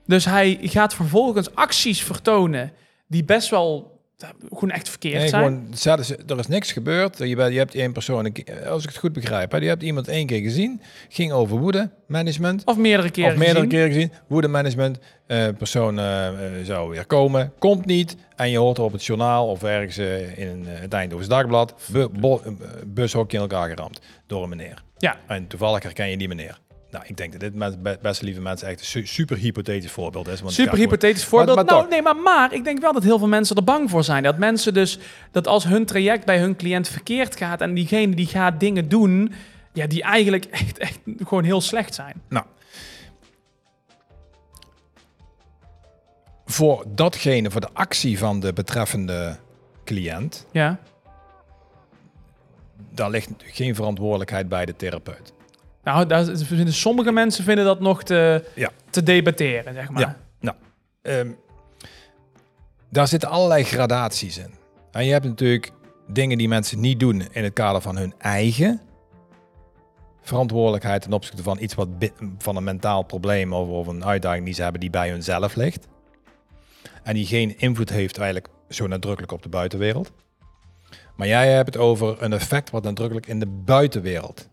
[0.07, 2.73] Dus hij gaat vervolgens acties vertonen
[3.07, 5.43] die best wel eh, gewoon echt verkeerd Nee, zijn.
[5.45, 5.99] gewoon,
[6.29, 7.19] er is niks gebeurd.
[7.19, 8.33] Je, bent, je hebt één persoon,
[8.69, 11.91] als ik het goed begrijp, hè, je hebt iemand één keer gezien, ging over woede
[12.07, 12.65] management.
[12.65, 13.69] Of meerdere keren of meerdere gezien.
[13.71, 14.13] keren gezien.
[14.27, 14.99] Woede management.
[15.27, 16.29] eh persoon eh,
[16.65, 17.53] zou weer komen.
[17.59, 18.17] Komt niet.
[18.37, 19.99] En je hoort op het journaal of ergens
[20.37, 21.75] in het Eindhoven's Dagblad.
[21.93, 22.09] Bu
[22.87, 24.83] bushokje in elkaar geramd door een meneer.
[24.99, 25.17] Ja.
[25.27, 26.59] En toevallig herken je die meneer.
[26.95, 29.91] Nou, ik denk dat dit met be- beste lieve mensen echt een su- super hypothetisch
[29.91, 30.41] voorbeeld is.
[30.41, 31.57] Want Super hypothetisch voorbeeld.
[31.57, 34.05] maar nou, nee, maar, maar ik denk wel dat heel veel mensen er bang voor
[34.05, 34.23] zijn.
[34.23, 34.99] Dat mensen dus,
[35.31, 39.33] dat als hun traject bij hun cliënt verkeerd gaat en diegene die gaat dingen doen,
[39.73, 42.23] ja, die eigenlijk echt, echt gewoon heel slecht zijn.
[42.29, 42.45] Nou,
[46.47, 49.37] voor datgene, voor de actie van de betreffende
[49.85, 50.79] cliënt, Ja,
[52.91, 55.33] daar ligt geen verantwoordelijkheid bij de therapeut.
[55.85, 58.71] Nou, daar vinden sommige mensen vinden dat nog te, Ja.
[58.91, 60.01] te debatteren, zeg maar.
[60.01, 60.57] Ja, nou,
[61.03, 61.31] ehm,
[62.89, 64.55] daar zitten allerlei gradaties in.
[64.91, 65.71] En je hebt natuurlijk
[66.09, 68.81] dingen die mensen niet doen in het kader van hun eigen
[70.23, 71.89] verantwoordelijkheid ten opzichte van iets wat
[72.39, 75.87] van een mentaal probleem of, of een uitdaging die ze hebben die bij hunzelf ligt.
[77.03, 80.13] En die geen invloed heeft eigenlijk zo nadrukkelijk op de buitenwereld.
[81.17, 84.49] Maar jij hebt het over een effect wat nadrukkelijk in de buitenwereld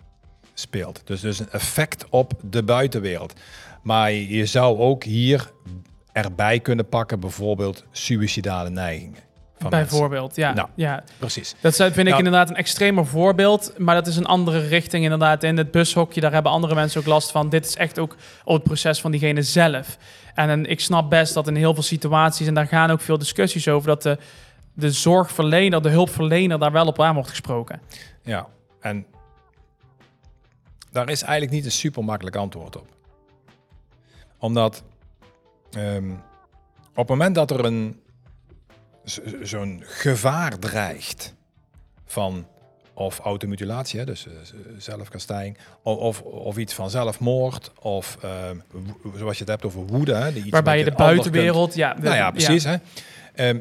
[0.61, 1.01] speelt.
[1.03, 3.33] Dus, dus een effect op de buitenwereld.
[3.81, 5.51] Maar je zou ook hier
[6.11, 9.29] erbij kunnen pakken bijvoorbeeld suïcidale neigingen.
[9.69, 9.87] Mensen.
[9.89, 10.53] Bijvoorbeeld, ja.
[10.53, 10.67] Nou.
[10.75, 11.03] ja.
[11.17, 11.55] Precies.
[11.61, 15.43] Dat vind ik Nou- inderdaad een extremer voorbeeld, maar dat is een andere richting inderdaad.
[15.43, 17.49] In het bushokje, daar hebben andere mensen ook last van.
[17.49, 19.97] Dit is echt ook op het proces van diegene zelf.
[20.33, 23.17] En, en ik snap best dat in heel veel situaties, en daar gaan ook veel
[23.17, 24.17] discussies over, dat de,
[24.73, 27.81] de zorgverlener, de hulpverlener daar wel op aan wordt gesproken.
[28.23, 28.47] Ja,
[28.81, 29.05] en
[30.91, 32.87] daar is eigenlijk niet een super makkelijk antwoord op.
[34.37, 34.83] Omdat
[35.71, 36.11] ehm,
[36.89, 38.01] op het moment dat er een
[39.41, 41.33] zo'n gevaar dreigt
[42.05, 42.47] van
[42.93, 48.57] of automutilatie, dus eh, z- zelfkastijding, of, of, of iets van zelfmoord, of ehm,
[49.15, 51.93] zoals je het hebt over woede, hè, die iets Waarbij je de kunt- buitenwereld, ja,
[51.93, 52.63] de- nou ja, precies.
[52.63, 52.75] Hè?
[53.33, 53.59] Ehm,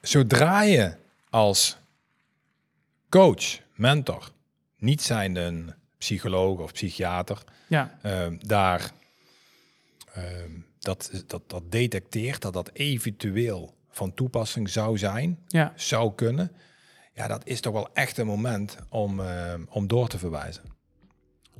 [0.00, 0.94] zodra je
[1.30, 1.76] als
[3.08, 4.30] coach, mentor,
[4.78, 8.92] niet zijnde een psycholoog of psychiater, Ja, ehm, daar
[10.12, 16.52] ehm, dat, dat, dat detecteert, dat dat eventueel van toepassing zou zijn, ja, zou kunnen,
[17.12, 20.62] ja, dat is toch wel echt een moment om, ehm, om door te verwijzen.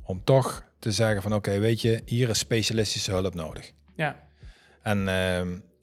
[0.03, 3.71] Om toch te zeggen van oké, weet je, hier is specialistische hulp nodig.
[3.95, 4.23] ja.
[4.81, 5.03] En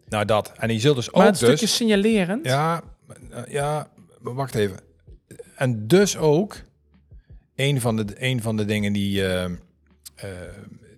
[0.08, 0.52] nou dat.
[0.56, 1.76] En je zult dus Maar ook het stukje dus...
[1.76, 2.82] signalerend, Ja,
[3.48, 3.88] ja,
[4.20, 4.80] maar wacht even.
[5.56, 6.56] En dus ook
[7.56, 9.50] een van de, een van de dingen die, eh, eh,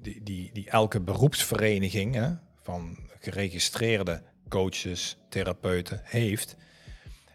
[0.02, 2.30] die, die, die elke beroepsvereniging hè,
[2.62, 6.56] van geregistreerde coaches, therapeuten heeft,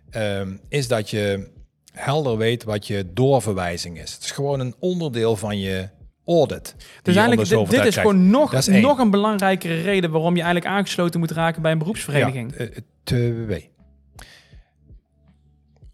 [0.09, 1.51] ehm, is dat je
[1.93, 4.13] helder weet wat je doorverwijzing is.
[4.13, 5.89] Het is gewoon een onderdeel van je
[6.25, 6.75] audit.
[7.01, 10.73] Dus eigenlijk, dit, dit is gewoon nog, is nog een belangrijkere reden waarom je eigenlijk
[10.73, 12.53] aangesloten moet raken bij een beroepsvereniging.
[12.57, 13.69] Ja, eh, twee.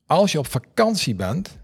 [0.05, 1.57] Als je op vakantie bent,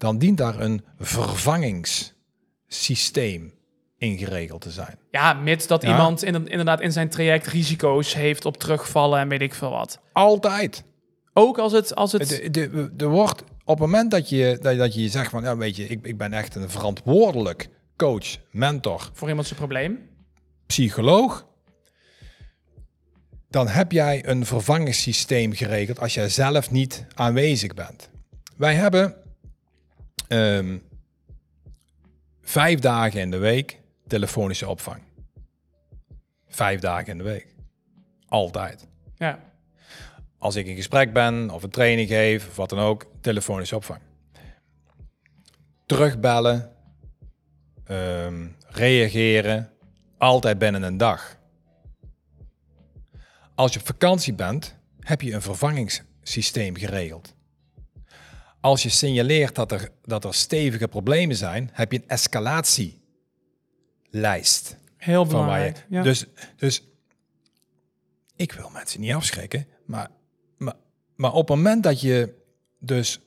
[0.00, 3.54] dan dient daar een vervangingssysteem
[3.98, 4.98] ingeregeld te zijn.
[5.10, 5.90] Ja, mits dat Ja.
[5.90, 10.00] iemand in, inderdaad in zijn traject risico's heeft op terugvallen en weet ik veel wat.
[10.12, 10.84] Altijd.
[11.32, 11.94] Ook als het...
[11.94, 15.30] Als het De, de, er wordt op het moment dat je, dat, dat je zegt
[15.30, 19.58] van, ja, weet je, ik, ik ben echt een verantwoordelijk coach, mentor, voor iemand zijn
[19.58, 19.98] probleem.
[20.66, 21.46] psycholoog,
[23.48, 28.10] dan heb jij een vervangingssysteem geregeld als jij zelf niet aanwezig bent.
[28.56, 29.14] Wij hebben
[30.30, 30.78] ehm,
[32.40, 35.02] vijf dagen in de week telefonische opvang.
[36.48, 37.46] Vijf dagen in de week.
[38.28, 38.88] Altijd.
[39.16, 39.38] Ja.
[40.38, 44.00] Als ik in gesprek ben of een training geef of wat dan ook, telefonische opvang.
[45.86, 46.72] Terugbellen,
[47.84, 49.72] ehm, reageren,
[50.18, 51.36] altijd binnen een dag.
[53.54, 57.34] Als je op vakantie bent, heb je een vervangingssysteem geregeld.
[58.60, 62.98] Als je signaleert dat er, dat er stevige problemen zijn, heb je een escalatielijst.
[64.96, 65.76] Heel Van waar belangrijk.
[65.88, 66.02] je, ja.
[66.02, 66.82] Dus, dus
[68.36, 70.10] ik wil mensen niet afschrikken, maar,
[70.58, 70.74] maar,
[71.16, 72.34] maar op het moment dat je
[72.78, 73.20] dus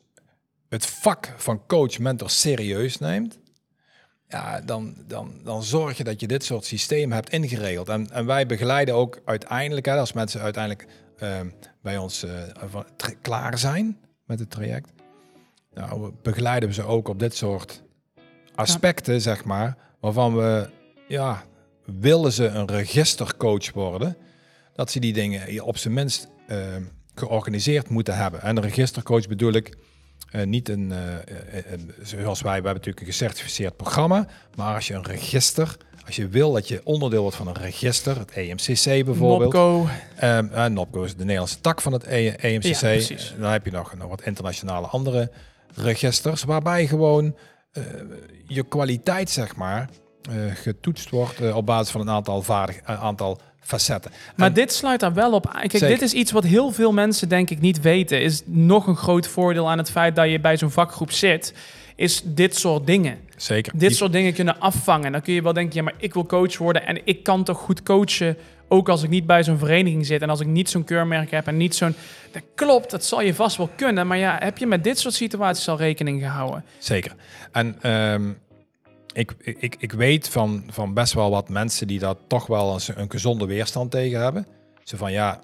[0.69, 3.39] het vak van coach, mentor serieus neemt,
[4.27, 7.89] ja, dan, dan, dan zorg je dat je dit soort systemen hebt ingeregeld.
[7.89, 11.49] En, en wij begeleiden ook uiteindelijk, hè, als mensen uiteindelijk ehm,
[11.81, 12.86] bij ons eh, van-
[13.21, 14.89] klaar zijn met het traject,
[15.74, 17.84] nou, begeleiden we ze ook op dit soort
[18.55, 20.69] aspecten, zeg maar, waarvan we,
[21.07, 21.43] ja,
[21.86, 24.17] willen ze een registercoach worden,
[24.74, 26.57] dat ze die dingen op zijn minst eh,
[27.15, 28.41] georganiseerd moeten hebben.
[28.41, 29.78] En een registercoach bedoel ik
[30.32, 34.76] eh, niet een, eh, eh, eh, zoals wij, we hebben natuurlijk een gecertificeerd programma, maar
[34.76, 38.32] als je een register, als je wil dat je onderdeel wordt van een register, het
[38.32, 39.88] EMCC bijvoorbeeld, Nopco.
[40.15, 42.63] Ehm uh, NOPCO is de Nederlandse tak van het E- EMCC.
[42.63, 43.34] Ja, precies.
[43.39, 45.32] Dan heb je nog, nog wat internationale andere
[45.76, 47.36] registers, waarbij gewoon
[47.71, 47.84] eh,
[48.47, 49.89] je kwaliteit, zeg maar,
[50.30, 54.11] eh, getoetst wordt eh, op basis van een aantal, vaardig, een aantal facetten.
[54.36, 55.53] Maar En- dit sluit daar wel op aan.
[55.59, 55.88] Kijk, Zeker.
[55.88, 58.21] dit is iets wat heel veel mensen denk ik niet weten.
[58.21, 61.53] Is nog een groot voordeel aan het feit dat je bij zo'n vakgroep zit.
[61.95, 63.17] Is dit soort dingen.
[63.38, 63.71] Zeker.
[63.71, 65.11] Dit Die- soort dingen kunnen afvangen.
[65.11, 67.57] Dan kun je wel denken, ja, maar ik wil coach worden en ik kan toch
[67.57, 68.38] goed coachen.
[68.74, 71.47] Ook als ik niet bij zo'n vereniging zit en als ik niet zo'n keurmerk heb
[71.47, 71.95] en niet zo'n.
[72.32, 74.07] Dat klopt, dat zal je vast wel kunnen.
[74.07, 76.63] Maar ja, heb je met dit soort situaties al rekening gehouden?
[76.78, 77.15] Zeker.
[77.51, 78.32] En ehm,
[79.13, 82.95] ik, ik, ik weet van, van best wel wat mensen die daar toch wel eens
[82.95, 84.47] een gezonde weerstand tegen hebben.
[84.84, 85.39] Ze van ja,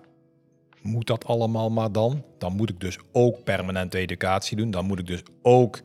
[0.82, 2.24] moet dat allemaal maar dan?
[2.38, 4.72] Dan moet ik dus ook permanente educatie doen.
[4.72, 5.80] Dan moet ik dus ook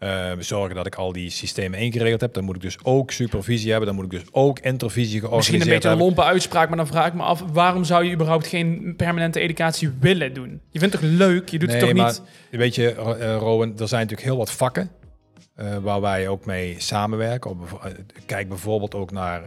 [0.00, 2.34] eh, zorgen dat ik al die systemen ingeregeld heb.
[2.34, 3.86] Dan moet ik dus ook supervisie hebben.
[3.86, 6.86] Dan moet ik dus ook intervisie georganiseerd Misschien een beetje een lompe uitspraak, maar dan
[6.86, 7.44] vraag ik me af...
[7.52, 10.60] waarom zou je überhaupt geen permanente educatie willen doen?
[10.70, 11.48] Je vindt het toch leuk?
[11.48, 12.22] Je doet het toch maar niet...
[12.50, 14.90] Weet je, eh, Rowan, er zijn natuurlijk heel wat vakken
[15.54, 17.56] eh, waar wij ook mee samenwerken.
[18.26, 19.42] Kijk bijvoorbeeld ook naar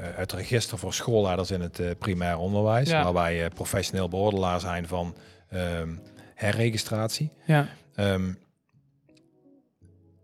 [0.00, 3.02] het register voor schoolleiders in het primair onderwijs, Ja.
[3.02, 5.14] waar wij professioneel beoordelaar zijn van
[5.50, 5.88] ehm,
[6.34, 7.30] herregistratie.
[7.44, 7.68] Ja.
[7.94, 8.30] Ehm,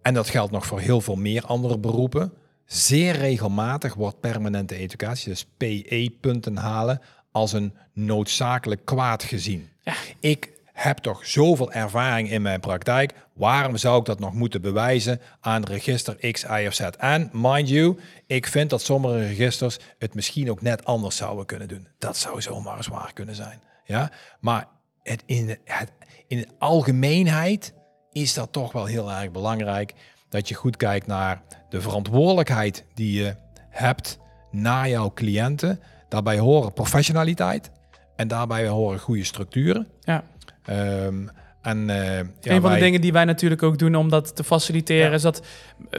[0.04, 2.32] en dat geldt nog voor heel veel meer andere beroepen.
[2.64, 7.00] Zeer regelmatig wordt permanente educatie, dus PE-punten halen,
[7.32, 9.68] als een noodzakelijk kwaad gezien.
[9.82, 9.94] Ja.
[10.20, 13.14] Ik heb toch zoveel ervaring in mijn praktijk.
[13.32, 16.80] Waarom zou ik dat nog moeten bewijzen aan register X, Y of Z?
[16.80, 21.68] En mind you, ik vind dat sommige registers het misschien ook net anders zouden kunnen
[21.68, 21.88] doen.
[21.98, 23.60] Dat zou zomaar eens waar kunnen zijn.
[23.84, 24.10] Ja?
[24.40, 24.68] Maar
[25.02, 25.92] het in, het,
[26.26, 27.74] in de algemeenheid
[28.14, 29.94] is dat toch wel heel erg belangrijk
[30.28, 33.36] dat je goed kijkt naar de verantwoordelijkheid die je
[33.70, 34.18] hebt
[34.50, 35.80] naar jouw cliënten.
[36.08, 37.70] Daarbij horen professionaliteit
[38.16, 39.88] en daarbij horen goede structuren.
[40.00, 40.24] ja.
[40.64, 41.26] Ehm,
[41.64, 44.36] en, eh, ja, een van wij- de dingen die wij natuurlijk ook doen om dat
[44.36, 45.08] te faciliteren...
[45.08, 45.14] Ja.
[45.14, 45.42] is dat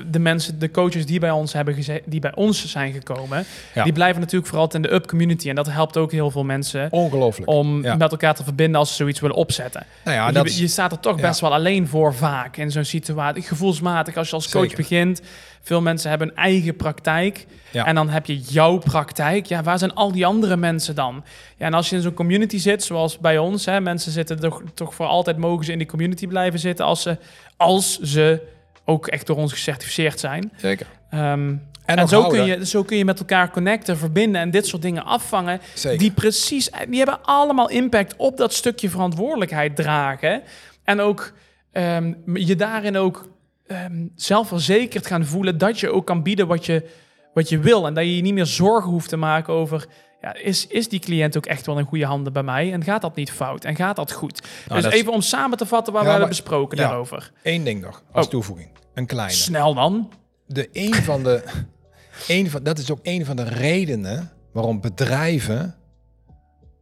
[0.07, 3.45] de mensen, de coaches die bij ons, hebben geze- die bij ons zijn gekomen...
[3.73, 3.83] Ja.
[3.83, 5.49] die blijven natuurlijk vooral in de up community.
[5.49, 6.87] En dat helpt ook heel veel mensen...
[6.91, 7.49] Ongelooflijk.
[7.49, 9.85] om met elkaar te verbinden als ze zoiets willen opzetten.
[10.03, 12.71] nou ja, Want dat je, je staat er toch best wel alleen voor vaak in
[12.71, 13.43] zo'n situatie.
[13.43, 14.77] Gevoelsmatig, als je als coach Zeker.
[14.77, 15.21] begint.
[15.65, 17.45] Veel mensen hebben een eigen praktijk.
[17.71, 17.85] Ja.
[17.85, 19.45] En dan heb je jouw praktijk.
[19.45, 21.23] Ja, waar zijn al die andere mensen dan?
[21.57, 23.65] Ja, en als je in zo'n community zit, zoals bij ons.
[23.65, 26.85] Hè, mensen zitten toch, toch voor altijd mogen ze in die community blijven zitten.
[26.85, 27.17] Als ze,
[27.57, 28.41] als ze
[28.83, 30.51] ook echt door ons gecertificeerd zijn.
[30.57, 30.87] Zeker.
[31.09, 31.55] Ehm,
[31.85, 32.45] En, zo houden.
[32.45, 35.59] kun, je, zo kun je met elkaar connecten, verbinden en dit soort dingen afvangen.
[35.73, 35.99] Zeker.
[35.99, 40.41] Die precies, die hebben allemaal impact op dat stukje verantwoordelijkheid dragen.
[40.83, 41.33] En ook
[41.71, 43.33] ehm, je daarin ook
[43.67, 46.89] ehm, zelfverzekerd gaan voelen dat je ook kan bieden wat je,
[47.33, 47.85] wat je wil.
[47.87, 49.85] En dat je je niet meer zorgen hoeft te maken over.
[50.21, 52.73] Ja, is, is die cliënt ook echt wel in goede handen bij mij?
[52.73, 53.63] En gaat dat niet fout?
[53.63, 54.41] En gaat dat goed?
[54.67, 56.87] Nou, dus is- even om samen te vatten waar Ja, we hebben besproken ja.
[56.87, 57.31] daarover.
[57.43, 58.31] Eén ding nog, als Oh.
[58.31, 58.69] toevoeging.
[58.93, 59.33] Een kleine.
[59.33, 60.11] Snel dan.
[60.47, 61.43] de een van de,
[62.27, 65.75] een van, dat is ook een van de redenen waarom bedrijven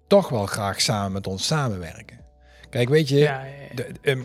[0.08, 2.20] toch wel graag samen met ons samenwerken.
[2.70, 3.76] Kijk, weet je, Ja, ja, ja.
[3.76, 4.22] de, ehm,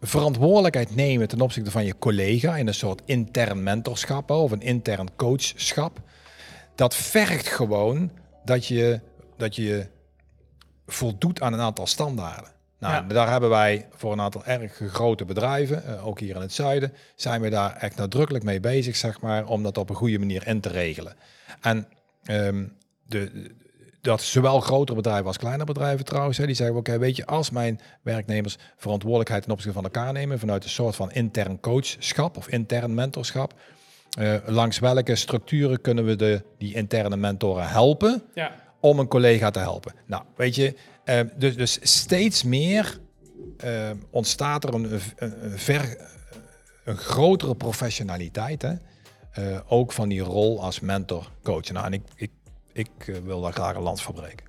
[0.00, 5.08] verantwoordelijkheid nemen ten opzichte van je collega in een soort intern mentorschap of een intern
[5.16, 6.00] coachschap,
[6.74, 8.10] dat vergt gewoon
[8.44, 9.00] dat je,
[9.36, 9.86] dat je
[10.86, 12.50] voldoet aan een aantal standaarden.
[12.78, 13.02] Nou, Ja.
[13.14, 16.92] daar hebben wij voor een aantal erg grote bedrijven, eh, ook hier in het zuiden,
[17.14, 20.46] zijn we daar echt nadrukkelijk mee bezig, zeg maar, om dat op een goede manier
[20.46, 21.16] in te regelen.
[21.60, 21.88] En
[22.24, 22.64] ehm,
[23.06, 23.50] de,
[24.06, 27.50] dat zowel grotere bedrijven als kleinere bedrijven trouwens, hè, die zeggen, oké, weet je, als
[27.50, 32.48] mijn werknemers verantwoordelijkheid ten opzichte van elkaar nemen, vanuit een soort van intern coachschap of
[32.48, 33.54] intern mentorschap,
[34.18, 38.52] eh, langs welke structuren kunnen we de, die interne mentoren helpen ja.
[38.80, 39.94] om een collega te helpen.
[40.06, 42.98] Nou, weet je, eh, dus, dus steeds meer
[43.56, 45.96] eh, ontstaat er een, een, een, ver,
[46.84, 48.74] een grotere professionaliteit, hè?
[49.68, 51.72] Ook van die rol als mentor, coach.
[51.72, 52.30] Nou, en ik, ik,
[52.76, 54.46] ik eh, wil daar graag een lans voor breken.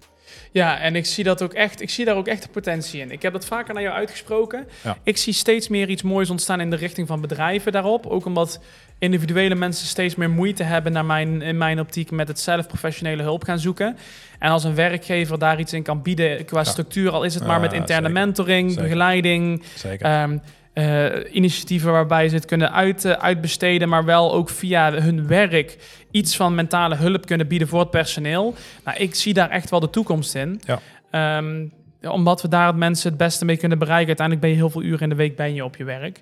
[0.52, 1.82] Ja, en ik zie dat ook echt.
[1.82, 3.12] Ik zie daar ook echt de potentie in.
[3.12, 4.68] Ik heb dat vaker naar jou uitgesproken.
[4.84, 4.98] Ja.
[5.04, 8.06] Ik zie steeds meer iets moois ontstaan in de richting van bedrijven daarop.
[8.06, 8.60] Ook omdat
[9.00, 13.24] individuele mensen steeds meer moeite hebben, naar mijn, in mijn optiek, met het zelf professionele
[13.24, 13.98] hulp gaan zoeken.
[14.40, 17.60] En als een werkgever daar iets in kan bieden qua structuur, al is het maar
[17.60, 18.24] met interne zeker.
[18.24, 18.84] mentoring, Zeker.
[18.84, 20.06] begeleiding, Zeker.
[20.06, 20.38] Ehm,
[20.78, 25.78] eh, initiatieven waarbij ze het kunnen uit, eh, uitbesteden, maar wel ook via hun werk
[26.12, 28.56] iets van mentale hulp kunnen bieden voor het personeel.
[28.84, 30.62] Nou, ik zie daar echt wel de toekomst in.
[30.66, 30.80] Ja.
[31.12, 31.66] Ehm,
[32.02, 34.08] omdat we daar het mensen het beste mee kunnen bereiken.
[34.08, 36.22] Uiteindelijk ben je heel veel uren in de week ben je op je werk.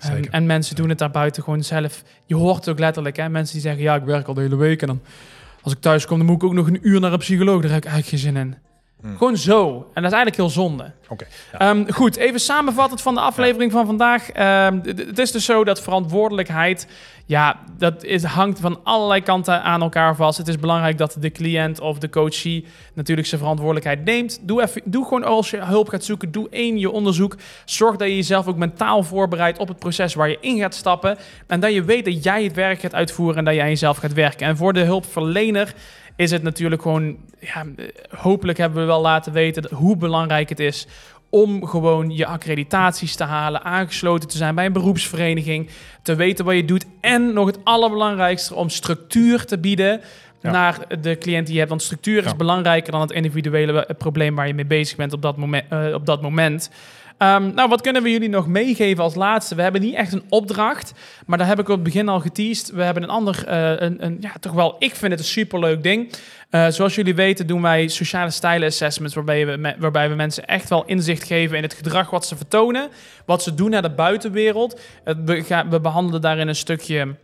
[0.00, 2.02] Ehm, en mensen doen het daarbuiten gewoon zelf.
[2.26, 3.28] Je hoort het ook letterlijk, hè?
[3.28, 4.80] Mensen die zeggen, ja, ik werk al de hele week.
[4.80, 5.00] En dan
[5.62, 7.62] als ik thuis kom, dan moet ik ook nog een uur naar een psycholoog.
[7.62, 8.56] Daar heb ik eigenlijk geen zin in.
[9.02, 9.74] Gewoon zo.
[9.94, 10.92] En dat is eigenlijk heel zonde.
[11.08, 11.26] Oké.
[11.52, 11.58] ja.
[11.58, 14.30] Ehm, goed, even samenvattend van de aflevering van vandaag.
[14.30, 16.88] Ehm, het is dus zo dat verantwoordelijkheid,
[17.26, 20.38] ja, dat is, hangt van allerlei kanten aan elkaar vast.
[20.38, 24.38] Het is belangrijk dat de cliënt of de coachie natuurlijk zijn verantwoordelijkheid neemt.
[24.42, 27.36] Doe, even, doe gewoon als je hulp gaat zoeken, doe één je onderzoek.
[27.64, 31.18] Zorg dat je jezelf ook mentaal voorbereidt op het proces waar je in gaat stappen.
[31.46, 34.12] En dat je weet dat jij het werk gaat uitvoeren en dat jij jezelf gaat
[34.12, 34.46] werken.
[34.46, 35.74] En voor de hulpverlener
[36.16, 37.64] is het natuurlijk gewoon, ja,
[38.16, 40.86] hopelijk hebben we wel laten weten hoe belangrijk het is
[41.30, 45.68] om gewoon je accreditaties te halen, aangesloten te zijn bij een beroepsvereniging,
[46.02, 50.00] te weten wat je doet en nog het allerbelangrijkste om structuur te bieden
[50.40, 50.50] Ja.
[50.50, 51.70] naar de cliënt die je hebt.
[51.70, 52.36] Want structuur is Ja.
[52.36, 55.64] belangrijker dan het individuele eh, probleem waar je mee bezig bent op dat moment.
[55.68, 56.70] eh, op dat moment.
[57.18, 59.54] Ehm, nou, wat kunnen we jullie nog meegeven als laatste?
[59.54, 60.92] We hebben niet echt een opdracht,
[61.26, 62.70] maar daar heb ik op het begin al geteased.
[62.70, 65.82] We hebben een ander, eh, een, een, ja, toch wel, ik vind het een superleuk
[65.82, 66.12] ding.
[66.50, 70.68] Eh, zoals jullie weten doen wij sociale stijlen assessments, waarbij we, waarbij we mensen echt
[70.68, 72.88] wel inzicht geven in het gedrag wat ze vertonen,
[73.26, 74.80] wat ze doen naar de buitenwereld.
[75.24, 77.14] We, gaan, we behandelen daarin een stukje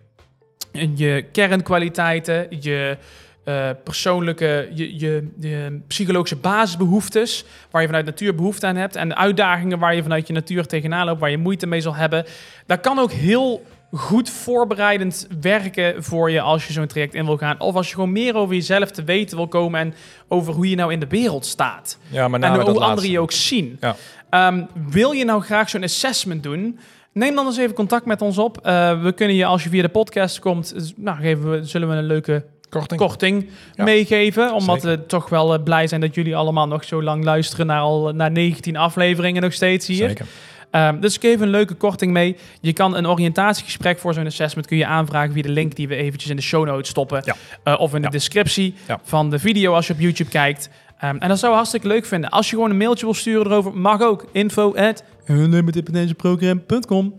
[0.72, 2.97] je kernkwaliteiten, je
[3.45, 9.09] eh, persoonlijke, je, je, je psychologische basisbehoeftes, waar je vanuit natuur behoefte aan hebt, en
[9.09, 12.24] de uitdagingen waar je vanuit je natuur tegenaan loopt, waar je moeite mee zal hebben.
[12.66, 17.36] Dat kan ook heel goed voorbereidend werken voor je als je zo'n traject in wil
[17.36, 19.95] gaan, of als je gewoon meer over jezelf te weten wil komen en
[20.28, 21.99] over hoe je nou in de wereld staat.
[22.09, 23.11] ja, maar En name hoe anderen laatste.
[23.11, 23.76] je ook zien.
[23.80, 23.97] Ja.
[24.30, 26.78] Ehm, wil je nou graag zo'n assessment doen?
[27.12, 28.59] Neem dan eens even contact met ons op.
[28.59, 31.95] Eh, we kunnen je, als je via de podcast komt, nou, geven we, zullen we
[31.95, 32.45] een leuke
[32.80, 33.00] Korting.
[33.00, 33.84] korting Ja.
[33.84, 34.52] meegeven.
[34.52, 34.98] Omdat Zeker.
[34.98, 38.12] we toch wel eh, blij zijn dat jullie allemaal nog zo lang luisteren naar, al,
[38.12, 40.08] naar 19 afleveringen nog steeds hier.
[40.08, 40.26] Zeker.
[40.70, 42.36] Ehm, dus ik geef een leuke korting mee.
[42.60, 45.94] Je kan een oriëntatiegesprek voor zo'n assessment kun je aanvragen via de link die we
[45.94, 47.22] eventjes in de show notes stoppen.
[47.24, 47.34] Ja.
[47.64, 48.12] Eh, of in de Ja.
[48.12, 49.00] descriptie Ja.
[49.04, 50.68] van de video als je op YouTube kijkt.
[50.98, 52.30] Ehm, en dat zou ik hartstikke leuk vinden.
[52.30, 54.26] Als je gewoon een mailtje wil sturen erover, mag ook.
[54.32, 55.04] Info at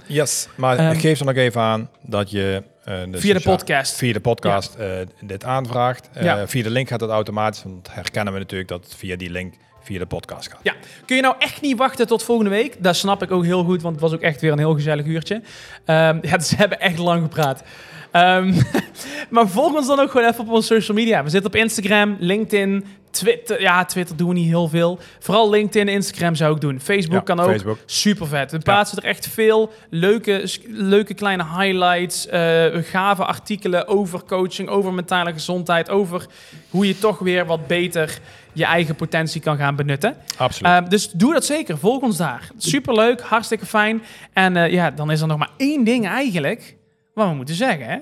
[0.08, 3.96] Yes, maar Ehm, geef er nog even aan dat je de Via de podcast.
[3.96, 6.10] via de podcast eh, dit aanvraagt.
[6.14, 6.48] Eh, Ja.
[6.48, 9.54] Via de link gaat het automatisch, want herkennen we natuurlijk dat het via die link
[9.82, 10.60] via de podcast gaat.
[10.64, 10.74] Ja,
[11.06, 12.84] kun je nou echt niet wachten tot volgende week?
[12.84, 15.06] Dat snap ik ook heel goed, want het was ook echt weer een heel gezellig
[15.06, 15.42] uurtje.
[15.86, 17.64] Ehm, ja, ze hebben echt lang gepraat.
[18.12, 18.54] Ehm,
[19.30, 21.24] maar volg ons dan ook gewoon even op onze social media.
[21.24, 23.62] We zitten op Instagram, LinkedIn, Twitter.
[23.62, 25.00] Ja, Twitter doen we niet heel veel.
[25.20, 26.80] Vooral LinkedIn en Instagram zou ik doen.
[26.80, 27.50] Facebook Ja, kan ook.
[27.50, 27.78] Facebook.
[27.86, 28.52] Super vet.
[28.52, 34.94] We plaatsen er echt veel leuke, leuke kleine highlights, eh, gave artikelen over coaching, over
[34.94, 36.26] mentale gezondheid, over
[36.70, 38.20] hoe je toch weer wat beter
[38.54, 40.16] je eigen potentie kan gaan benutten.
[40.38, 40.84] Absoluut.
[40.84, 41.78] Uh, dus doe dat zeker.
[41.78, 42.50] Volg ons daar.
[42.58, 44.02] Superleuk, hartstikke fijn.
[44.34, 46.76] En uh, ja, dan is er nog maar één ding eigenlijk
[47.14, 47.86] wat we moeten zeggen.
[47.88, 47.98] Hè?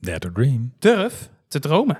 [0.00, 0.72] Dare to dream.
[0.78, 1.98] Durf te dromen.